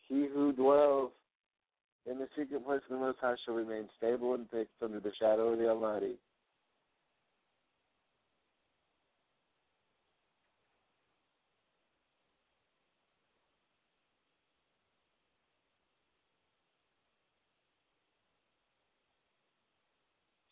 He 0.07 0.27
who 0.33 0.53
dwells 0.53 1.11
in 2.09 2.17
the 2.17 2.27
secret 2.37 2.65
place 2.65 2.81
of 2.89 2.97
the 2.97 3.03
Most 3.03 3.17
High 3.21 3.35
shall 3.45 3.55
remain 3.55 3.87
stable 3.97 4.33
and 4.33 4.49
fixed 4.49 4.73
under 4.81 4.99
the 4.99 5.11
shadow 5.19 5.53
of 5.53 5.59
the 5.59 5.69
Almighty. 5.69 6.15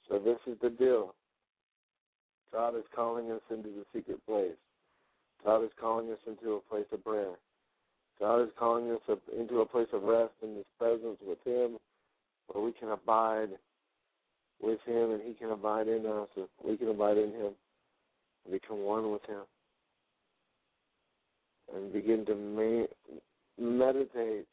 So 0.10 0.19
this 0.19 0.38
is 0.45 0.60
the 0.61 0.69
deal. 0.69 1.15
God 2.53 2.75
is 2.75 2.84
calling 2.95 3.31
us 3.31 3.41
into 3.49 3.69
the 3.69 3.84
secret 3.93 4.23
place. 4.27 4.55
God 5.43 5.63
is 5.63 5.71
calling 5.80 6.11
us 6.11 6.19
into 6.27 6.53
a 6.53 6.59
place 6.59 6.85
of 6.91 7.03
prayer. 7.03 7.34
God 8.19 8.43
is 8.43 8.49
calling 8.57 8.91
us 8.91 8.99
into 9.38 9.61
a 9.61 9.65
place 9.65 9.88
of 9.91 10.03
rest 10.03 10.34
in 10.43 10.55
His 10.55 10.65
presence 10.77 11.17
with 11.25 11.39
Him, 11.43 11.77
where 12.47 12.63
we 12.63 12.71
can 12.71 12.89
abide 12.89 13.49
with 14.61 14.80
Him 14.85 15.11
and 15.11 15.21
He 15.23 15.34
can 15.34 15.49
abide 15.49 15.88
in 15.88 16.05
us, 16.05 16.30
and 16.38 16.47
we 16.63 16.77
can 16.77 16.89
abide 16.89 17.17
in 17.17 17.31
Him 17.31 17.53
and 18.45 18.51
become 18.61 18.84
one 18.84 19.11
with 19.11 19.25
Him. 19.27 19.41
And 21.75 21.91
begin 21.91 22.23
to 22.27 22.35
ma- 22.35 23.25
meditate. 23.57 24.45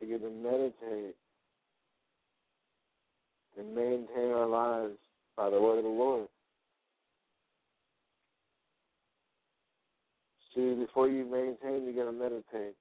Begin 0.00 0.20
to 0.20 0.30
meditate 0.30 1.16
and 3.58 3.74
maintain 3.74 4.30
our 4.32 4.46
lives 4.46 4.98
by 5.36 5.50
the 5.50 5.60
word 5.60 5.78
of 5.78 5.84
the 5.84 5.90
Lord. 5.90 6.28
See, 10.54 10.74
before 10.74 11.08
you 11.08 11.24
maintain, 11.24 11.84
you 11.86 11.92
got 11.96 12.04
to 12.04 12.12
meditate. 12.12 12.76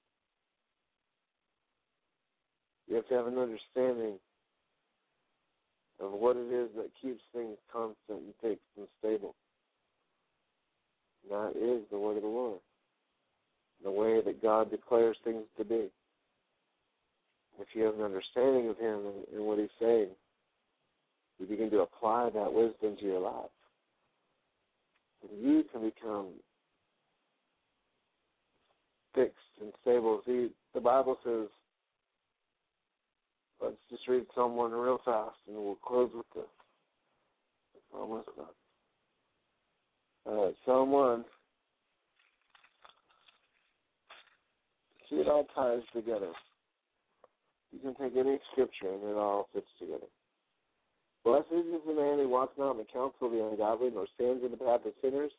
You 2.88 2.96
have 2.96 3.08
to 3.08 3.14
have 3.16 3.28
an 3.28 3.40
understanding 3.40 4.20
of 6.00 6.12
what 6.12 6.36
it 6.36 6.52
is 6.52 6.70
that 6.76 6.92
keeps 7.02 7.22
things 7.34 7.58
constant 7.72 7.98
and 8.10 8.34
fixed 8.42 8.66
them 8.76 8.88
stable. 9.00 9.36
And 11.24 11.32
that 11.32 11.60
is 11.60 11.82
the 11.90 11.98
word 11.98 12.18
of 12.18 12.24
the 12.24 12.30
Lord, 12.30 12.60
the 13.84 13.92
way 13.92 14.22
that 14.22 14.42
God 14.42 14.70
declares 14.70 15.18
things 15.24 15.46
to 15.58 15.64
be. 15.64 15.90
If 17.60 17.68
you 17.74 17.84
have 17.84 17.96
an 17.96 18.02
understanding 18.02 18.70
of 18.70 18.78
Him 18.78 19.00
and, 19.06 19.38
and 19.38 19.46
what 19.46 19.60
He's 19.60 19.70
saying, 19.80 20.10
you 21.44 21.56
begin 21.56 21.70
to 21.72 21.82
apply 21.82 22.30
that 22.34 22.54
wisdom 22.54 22.96
to 23.00 23.06
your 23.06 23.20
life. 23.20 23.50
And 25.30 25.42
you 25.42 25.64
can 25.72 25.82
become 25.82 26.28
fixed 29.14 29.36
and 29.62 29.72
stable. 29.82 30.22
See, 30.26 30.50
the 30.74 30.82
Bible 30.82 31.18
says 31.24 31.48
Let's 33.64 33.78
just 33.90 34.06
read 34.10 34.26
Psalm 34.36 34.56
1 34.56 34.72
real 34.72 35.00
fast 35.06 35.38
and 35.48 35.56
we'll 35.56 35.76
close 35.76 36.12
with 36.14 36.26
this. 36.36 36.44
Almost 37.96 38.28
done. 38.36 38.46
All 40.26 40.46
right, 40.46 40.56
Psalm 40.66 40.92
1. 40.92 41.26
See, 45.10 45.16
it 45.16 45.28
all 45.28 45.48
ties 45.56 45.82
together. 45.96 46.32
You 47.72 47.80
can 47.80 47.96
take 47.96 48.18
any 48.18 48.38
scripture 48.52 48.90
and 48.90 49.04
it 49.04 49.16
all 49.16 49.48
fits 49.54 49.68
together. 49.80 50.08
Blessed 51.24 51.54
is 51.54 51.82
the 51.88 51.94
man 51.94 52.20
who 52.20 52.28
walks 52.28 52.58
not 52.58 52.72
in 52.72 52.78
the 52.80 52.92
counsel 52.92 53.28
of 53.28 53.32
the 53.32 53.46
ungodly, 53.46 53.90
nor 53.94 54.08
stands 54.16 54.44
in 54.44 54.52
the 54.52 54.58
path 54.58 54.86
of 54.86 54.92
sinners, 55.02 55.32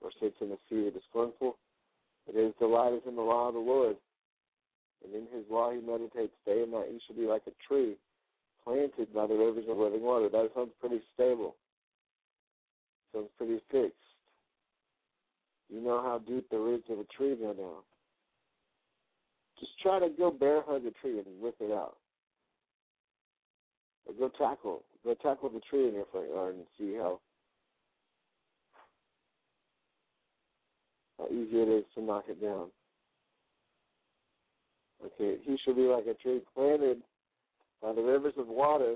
nor 0.00 0.10
sits 0.18 0.36
in 0.40 0.48
the 0.48 0.58
seat 0.68 0.88
of 0.88 0.94
the 0.94 1.00
scornful. 1.10 1.58
But 2.26 2.36
his 2.36 2.54
delight 2.58 2.94
is 2.94 3.02
in 3.06 3.16
the 3.16 3.22
law 3.22 3.48
of 3.48 3.54
the 3.54 3.60
Lord, 3.60 3.96
and 5.04 5.14
in 5.14 5.26
his 5.36 5.44
law 5.50 5.70
he 5.70 5.80
meditates 5.80 6.32
day 6.46 6.62
and 6.62 6.72
night. 6.72 6.88
He 6.90 7.00
shall 7.06 7.16
be 7.16 7.28
like 7.28 7.42
a 7.46 7.52
tree 7.68 7.96
planted 8.64 9.12
by 9.12 9.26
the 9.26 9.34
rivers 9.34 9.64
of 9.68 9.76
living 9.76 10.02
water. 10.02 10.28
That 10.30 10.50
sounds 10.54 10.70
pretty 10.80 11.02
stable. 11.14 11.56
Sounds 13.12 13.28
pretty 13.36 13.60
fixed. 13.70 13.96
You 15.68 15.80
know 15.80 16.00
how 16.02 16.20
deep 16.26 16.48
the 16.50 16.58
roots 16.58 16.88
of 16.90 16.98
a 16.98 17.04
tree 17.16 17.36
go 17.36 17.52
down. 17.52 17.82
Just 19.58 19.72
try 19.82 19.98
to 19.98 20.08
go 20.08 20.30
bear 20.30 20.62
hug 20.66 20.86
a 20.86 20.90
tree 20.90 21.18
and 21.18 21.26
rip 21.42 21.56
it 21.60 21.70
out. 21.70 21.96
Or 24.06 24.14
go 24.14 24.28
tackle. 24.38 24.82
Go 25.04 25.14
tackle 25.14 25.50
the 25.50 25.60
tree 25.60 25.88
in 25.88 25.94
your 25.94 26.06
front 26.12 26.28
yard 26.28 26.54
and 26.54 26.64
see 26.78 26.94
how 26.94 27.20
how 31.18 31.26
easy 31.26 31.60
it 31.60 31.68
is 31.68 31.84
to 31.94 32.02
knock 32.02 32.24
it 32.28 32.40
down. 32.40 32.68
Okay, 35.04 35.38
he 35.42 35.58
shall 35.64 35.74
be 35.74 35.82
like 35.82 36.06
a 36.06 36.14
tree 36.14 36.40
planted 36.54 37.02
by 37.80 37.92
the 37.92 38.02
rivers 38.02 38.34
of 38.38 38.46
water 38.46 38.94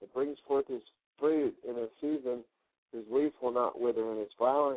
that 0.00 0.14
brings 0.14 0.36
forth 0.46 0.66
his 0.68 0.82
fruit 1.18 1.54
in 1.66 1.76
a 1.76 1.86
season, 2.00 2.44
his 2.92 3.04
leaf 3.10 3.32
will 3.40 3.52
not 3.52 3.80
wither, 3.80 4.10
and 4.10 4.18
his 4.18 4.28
flower 4.36 4.76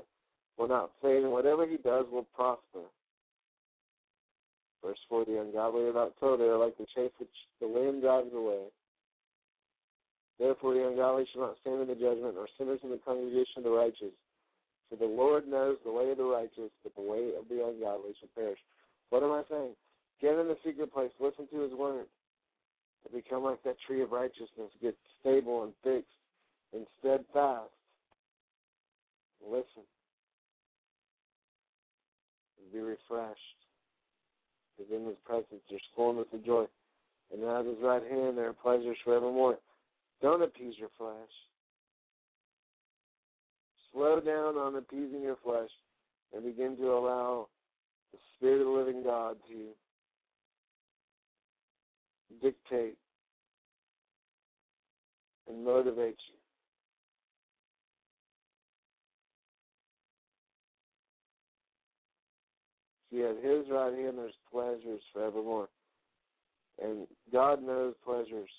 will 0.58 0.68
not 0.68 0.92
fade, 1.02 1.24
and 1.24 1.32
whatever 1.32 1.68
he 1.68 1.78
does 1.78 2.06
will 2.12 2.28
prosper. 2.36 2.88
Verse 4.84 5.00
4 5.10 5.26
The 5.26 5.42
ungodly 5.42 5.86
are 5.86 5.94
not 5.94 6.14
so, 6.20 6.38
they 6.38 6.46
are 6.46 6.58
like 6.58 6.78
the 6.78 6.86
chaff 6.96 7.12
which 7.18 7.30
the 7.60 7.68
wind 7.68 8.02
drives 8.02 8.34
away. 8.34 8.64
Therefore 10.40 10.74
the 10.74 10.88
ungodly 10.88 11.28
shall 11.32 11.44
not 11.44 11.58
stand 11.62 11.82
in 11.82 11.88
the 11.88 11.96
judgment, 11.96 12.36
nor 12.36 12.48
sinners 12.58 12.80
in 12.84 12.90
the 12.90 13.00
congregation 13.06 13.58
of 13.58 13.64
the 13.64 13.70
righteous. 13.70 14.16
For 14.90 14.96
the 14.98 15.06
Lord 15.06 15.48
knows 15.48 15.78
the 15.86 15.92
way 15.92 16.12
of 16.12 16.18
the 16.18 16.24
righteous, 16.24 16.72
but 16.84 16.96
the 16.96 17.02
way 17.02 17.32
of 17.38 17.48
the 17.50 17.66
ungodly 17.66 18.14
shall 18.20 18.30
perish. 18.36 18.60
What 19.10 19.24
am 19.24 19.32
I 19.32 19.44
saying? 19.50 19.74
Get 20.22 20.40
in 20.40 20.48
the 20.48 20.58
secret 20.66 20.94
place, 20.94 21.12
listen 21.20 21.48
to 21.52 21.62
his 21.62 21.74
word, 21.74 22.06
and 23.06 23.24
become 23.24 23.44
like 23.44 23.62
that 23.64 23.78
tree 23.86 24.02
of 24.02 24.12
righteousness. 24.12 24.72
Get 24.82 24.98
stable 25.20 25.64
and 25.64 25.74
fixed 25.84 26.10
and 26.74 26.86
steadfast. 27.00 27.70
Listen. 29.46 29.86
And 32.60 32.74
be 32.74 32.80
refreshed. 32.80 33.40
Because 34.78 34.94
in 34.94 35.06
his 35.06 35.18
presence 35.26 35.62
there's 35.70 35.82
fullness 35.96 36.28
of 36.34 36.46
joy. 36.46 36.66
And 37.32 37.44
at 37.44 37.66
his 37.66 37.78
right 37.82 38.04
hand 38.04 38.38
there 38.38 38.50
are 38.50 38.54
pleasures 38.54 38.98
forevermore. 39.04 39.58
Don't 40.24 40.42
appease 40.42 40.76
your 40.80 40.90
flesh. 40.98 41.30
Slow 43.92 44.22
down 44.22 44.56
on 44.56 44.78
appeasing 44.78 45.22
your 45.22 45.36
flesh 45.44 45.70
and 46.34 46.46
begin 46.46 46.78
to 46.78 46.94
allow 46.94 47.50
the 48.14 48.20
Spirit 48.38 48.62
of 48.62 48.68
the 48.68 48.72
living 48.72 49.04
God 49.04 49.36
to 49.50 49.68
dictate 52.42 52.96
and 55.50 55.66
motivate 55.66 56.16
you. 63.12 63.20
See, 63.20 63.24
at 63.26 63.44
His 63.44 63.66
right 63.70 63.94
hand 63.94 64.18
there's 64.18 64.34
pleasures 64.50 65.02
forevermore. 65.12 65.68
And 66.82 67.08
God 67.32 67.62
knows 67.62 67.94
pleasures. 68.06 68.50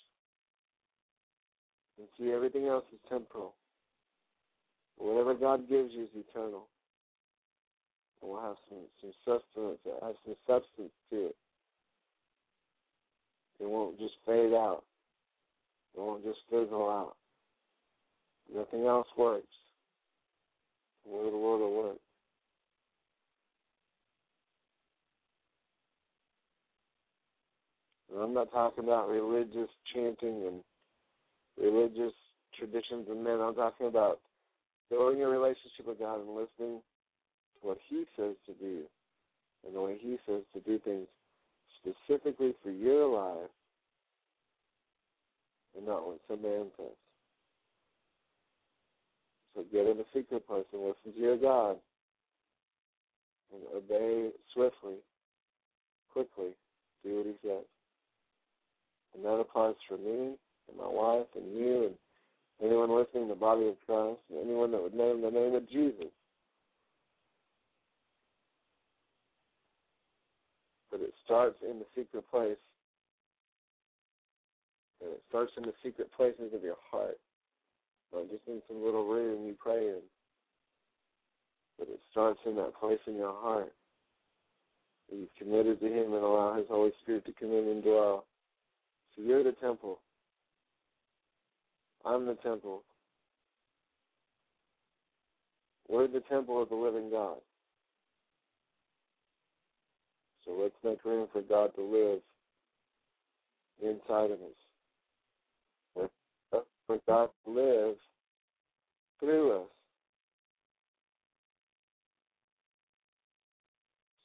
And 1.98 2.08
see, 2.18 2.32
everything 2.32 2.66
else 2.66 2.84
is 2.92 2.98
temporal. 3.08 3.54
Whatever 4.96 5.34
God 5.34 5.68
gives 5.68 5.92
you 5.92 6.04
is 6.04 6.08
eternal. 6.14 6.68
And 8.20 8.30
we'll 8.30 8.40
have 8.40 8.56
some, 8.68 8.78
some 9.00 9.12
sustenance, 9.24 9.78
have 10.02 10.14
some 10.24 10.36
substance 10.46 10.92
to 11.10 11.26
it. 11.26 11.36
It 13.60 13.68
won't 13.68 13.98
just 13.98 14.14
fade 14.26 14.52
out. 14.52 14.82
It 15.96 16.00
won't 16.00 16.24
just 16.24 16.40
fizzle 16.50 16.90
out. 16.90 17.16
Nothing 18.54 18.86
else 18.86 19.06
works. 19.16 19.46
The 21.04 21.12
word 21.12 21.26
of 21.26 21.32
the 21.32 21.38
Lord 21.38 21.60
will 21.60 21.82
work. 21.82 21.96
And 28.12 28.22
I'm 28.22 28.34
not 28.34 28.52
talking 28.52 28.84
about 28.84 29.08
religious 29.08 29.70
chanting 29.92 30.46
and 30.46 30.60
religious 31.60 32.12
traditions 32.58 33.06
and 33.08 33.22
men. 33.22 33.40
I'm 33.40 33.54
talking 33.54 33.86
about 33.86 34.20
building 34.90 35.22
a 35.22 35.28
relationship 35.28 35.86
with 35.86 35.98
God 35.98 36.20
and 36.20 36.30
listening 36.30 36.80
to 37.60 37.68
what 37.68 37.78
He 37.88 38.04
says 38.16 38.34
to 38.46 38.52
do 38.54 38.82
and 39.66 39.74
the 39.74 39.80
way 39.80 39.96
He 40.00 40.18
says 40.26 40.42
to 40.54 40.60
do 40.60 40.78
things 40.78 41.06
specifically 41.80 42.54
for 42.62 42.70
your 42.70 43.08
life 43.08 43.50
and 45.76 45.86
not 45.86 46.06
what 46.06 46.20
some 46.28 46.42
man 46.42 46.66
says. 46.76 46.96
So 49.54 49.64
get 49.72 49.86
in 49.86 49.98
the 49.98 50.04
secret 50.12 50.46
place 50.46 50.64
and 50.72 50.82
listen 50.82 51.12
to 51.14 51.18
your 51.18 51.36
God 51.36 51.76
and 53.52 53.62
obey 53.74 54.30
swiftly, 54.52 54.96
quickly, 56.12 56.50
do 57.04 57.16
what 57.16 57.26
He 57.26 57.34
says. 57.42 57.64
And 59.14 59.24
that 59.24 59.40
applies 59.40 59.74
for 59.88 59.96
me 59.96 60.34
and 60.68 60.78
my 60.78 60.88
wife 60.88 61.26
and 61.34 61.56
you 61.56 61.84
and 61.86 61.94
anyone 62.62 62.96
listening 62.96 63.24
in 63.24 63.28
the 63.28 63.34
body 63.34 63.68
of 63.68 63.74
Christ 63.86 64.20
and 64.30 64.44
anyone 64.44 64.70
that 64.72 64.82
would 64.82 64.94
name 64.94 65.22
the 65.22 65.30
name 65.30 65.54
of 65.54 65.68
Jesus. 65.68 66.12
But 70.90 71.00
it 71.00 71.12
starts 71.24 71.56
in 71.68 71.80
the 71.80 71.86
secret 71.96 72.24
place. 72.30 72.56
And 75.02 75.10
it 75.10 75.22
starts 75.28 75.52
in 75.56 75.64
the 75.64 75.74
secret 75.82 76.08
places 76.16 76.54
of 76.54 76.62
your 76.62 76.76
heart. 76.90 77.18
Not 78.12 78.30
just 78.30 78.46
in 78.46 78.62
some 78.68 78.84
little 78.84 79.04
room 79.06 79.44
you 79.44 79.56
pray 79.58 79.88
in. 79.88 80.00
But 81.78 81.88
it 81.88 82.00
starts 82.12 82.38
in 82.46 82.54
that 82.56 82.78
place 82.78 83.00
in 83.08 83.16
your 83.16 83.34
heart. 83.34 83.72
You've 85.12 85.34
committed 85.36 85.80
to 85.80 85.86
Him 85.86 86.14
and 86.14 86.22
allow 86.22 86.56
His 86.56 86.66
Holy 86.68 86.92
Spirit 87.02 87.24
to 87.26 87.32
come 87.32 87.50
in 87.50 87.68
and 87.68 87.82
dwell. 87.82 88.24
So 89.14 89.22
you're 89.22 89.42
the 89.42 89.52
temple. 89.52 89.98
I'm 92.04 92.26
the 92.26 92.34
temple. 92.34 92.82
We're 95.88 96.08
the 96.08 96.20
temple 96.28 96.62
of 96.62 96.68
the 96.68 96.74
living 96.74 97.10
God. 97.10 97.38
So 100.44 100.52
let's 100.60 100.74
make 100.84 101.04
room 101.04 101.28
for 101.32 101.42
God 101.42 101.74
to 101.76 101.82
live 101.82 102.20
inside 103.82 104.30
of 104.30 104.38
us. 104.40 106.10
For 106.86 106.98
God 107.08 107.30
to 107.44 107.50
live 107.50 107.96
through 109.18 109.62
us. 109.62 109.68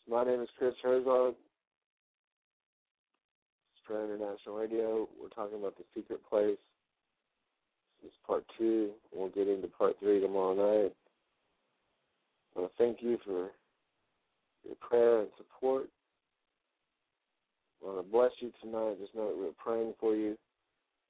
So 0.05 0.13
my 0.13 0.25
name 0.25 0.41
is 0.41 0.49
Chris 0.57 0.73
Herzog. 0.83 1.35
It's 3.73 3.89
International 3.89 4.57
Radio. 4.57 5.07
We're 5.21 5.29
talking 5.29 5.57
about 5.57 5.77
the 5.77 5.85
secret 5.95 6.19
place. 6.29 6.57
This 8.01 8.11
is 8.11 8.17
part 8.25 8.45
two. 8.57 8.91
We'll 9.13 9.29
get 9.29 9.47
into 9.47 9.67
part 9.67 9.95
three 9.99 10.19
tomorrow 10.19 10.53
night. 10.53 10.93
I 12.55 12.59
want 12.59 12.71
to 12.71 12.77
thank 12.77 13.01
you 13.01 13.17
for 13.25 13.49
your 14.65 14.75
prayer 14.79 15.21
and 15.21 15.29
support. 15.37 15.89
I 17.81 17.85
want 17.87 18.05
to 18.05 18.11
bless 18.11 18.31
you 18.39 18.51
tonight. 18.61 18.99
Just 18.99 19.15
know 19.15 19.29
that 19.29 19.37
we're 19.37 19.51
praying 19.57 19.93
for 19.99 20.15
you. 20.15 20.31
If 20.31 20.37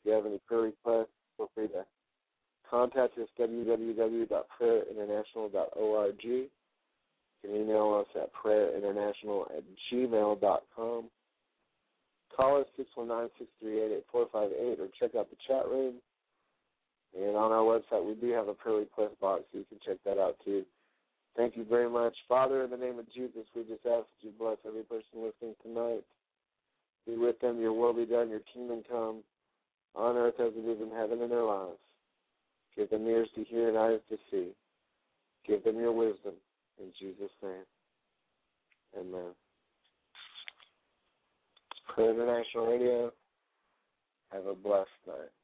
you 0.05 0.11
have 0.13 0.25
any 0.25 0.39
prayer 0.47 0.61
requests, 0.61 1.09
feel 1.37 1.49
free 1.55 1.67
to 1.69 1.85
contact 2.69 3.17
us 3.17 3.27
at 3.37 3.49
www.prayerinternational.org. 3.49 6.15
You 6.23 6.47
can 7.41 7.55
email 7.55 7.93
us 7.99 8.07
at 8.21 8.31
prayerinternational 8.33 9.57
at 9.57 9.63
gmail.com. 9.91 11.09
Call 12.35 12.61
us 12.61 12.67
619-638-8458 12.97 14.79
or 14.79 14.87
check 14.99 15.15
out 15.15 15.29
the 15.29 15.37
chat 15.47 15.67
room. 15.67 15.95
And 17.17 17.35
on 17.35 17.51
our 17.51 17.63
website, 17.63 18.05
we 18.05 18.13
do 18.15 18.31
have 18.33 18.47
a 18.47 18.53
prayer 18.53 18.77
request 18.77 19.19
box, 19.19 19.43
so 19.51 19.59
you 19.59 19.65
can 19.65 19.79
check 19.85 19.97
that 20.05 20.21
out 20.21 20.35
too. 20.45 20.63
Thank 21.35 21.55
you 21.55 21.65
very 21.65 21.89
much. 21.89 22.15
Father, 22.27 22.63
in 22.63 22.69
the 22.69 22.77
name 22.77 22.99
of 22.99 23.11
Jesus, 23.13 23.45
we 23.55 23.63
just 23.63 23.85
ask 23.85 24.05
that 24.05 24.21
you 24.21 24.31
bless 24.37 24.57
every 24.67 24.83
person 24.83 25.23
listening 25.23 25.55
tonight. 25.63 26.03
Be 27.07 27.17
with 27.17 27.39
them. 27.39 27.59
Your 27.59 27.73
will 27.73 27.93
be 27.93 28.05
done. 28.05 28.29
Your 28.29 28.41
kingdom 28.53 28.83
come 28.89 29.23
on 29.95 30.17
earth 30.17 30.39
as 30.39 30.51
it 30.55 30.67
is 30.67 30.81
in 30.81 30.95
heaven 30.95 31.21
in 31.21 31.29
their 31.29 31.43
lives. 31.43 31.79
Give 32.75 32.89
them 32.89 33.07
ears 33.07 33.29
to 33.35 33.43
hear 33.43 33.69
and 33.69 33.77
eyes 33.77 33.99
to 34.09 34.17
see. 34.29 34.49
Give 35.47 35.63
them 35.63 35.79
your 35.79 35.91
wisdom. 35.91 36.33
In 36.79 36.91
Jesus' 36.99 37.31
name. 37.41 37.65
Amen. 38.97 39.31
Prayer 41.93 42.11
International 42.11 42.67
Radio. 42.67 43.11
Have 44.31 44.45
a 44.45 44.53
blessed 44.53 44.89
night. 45.07 45.38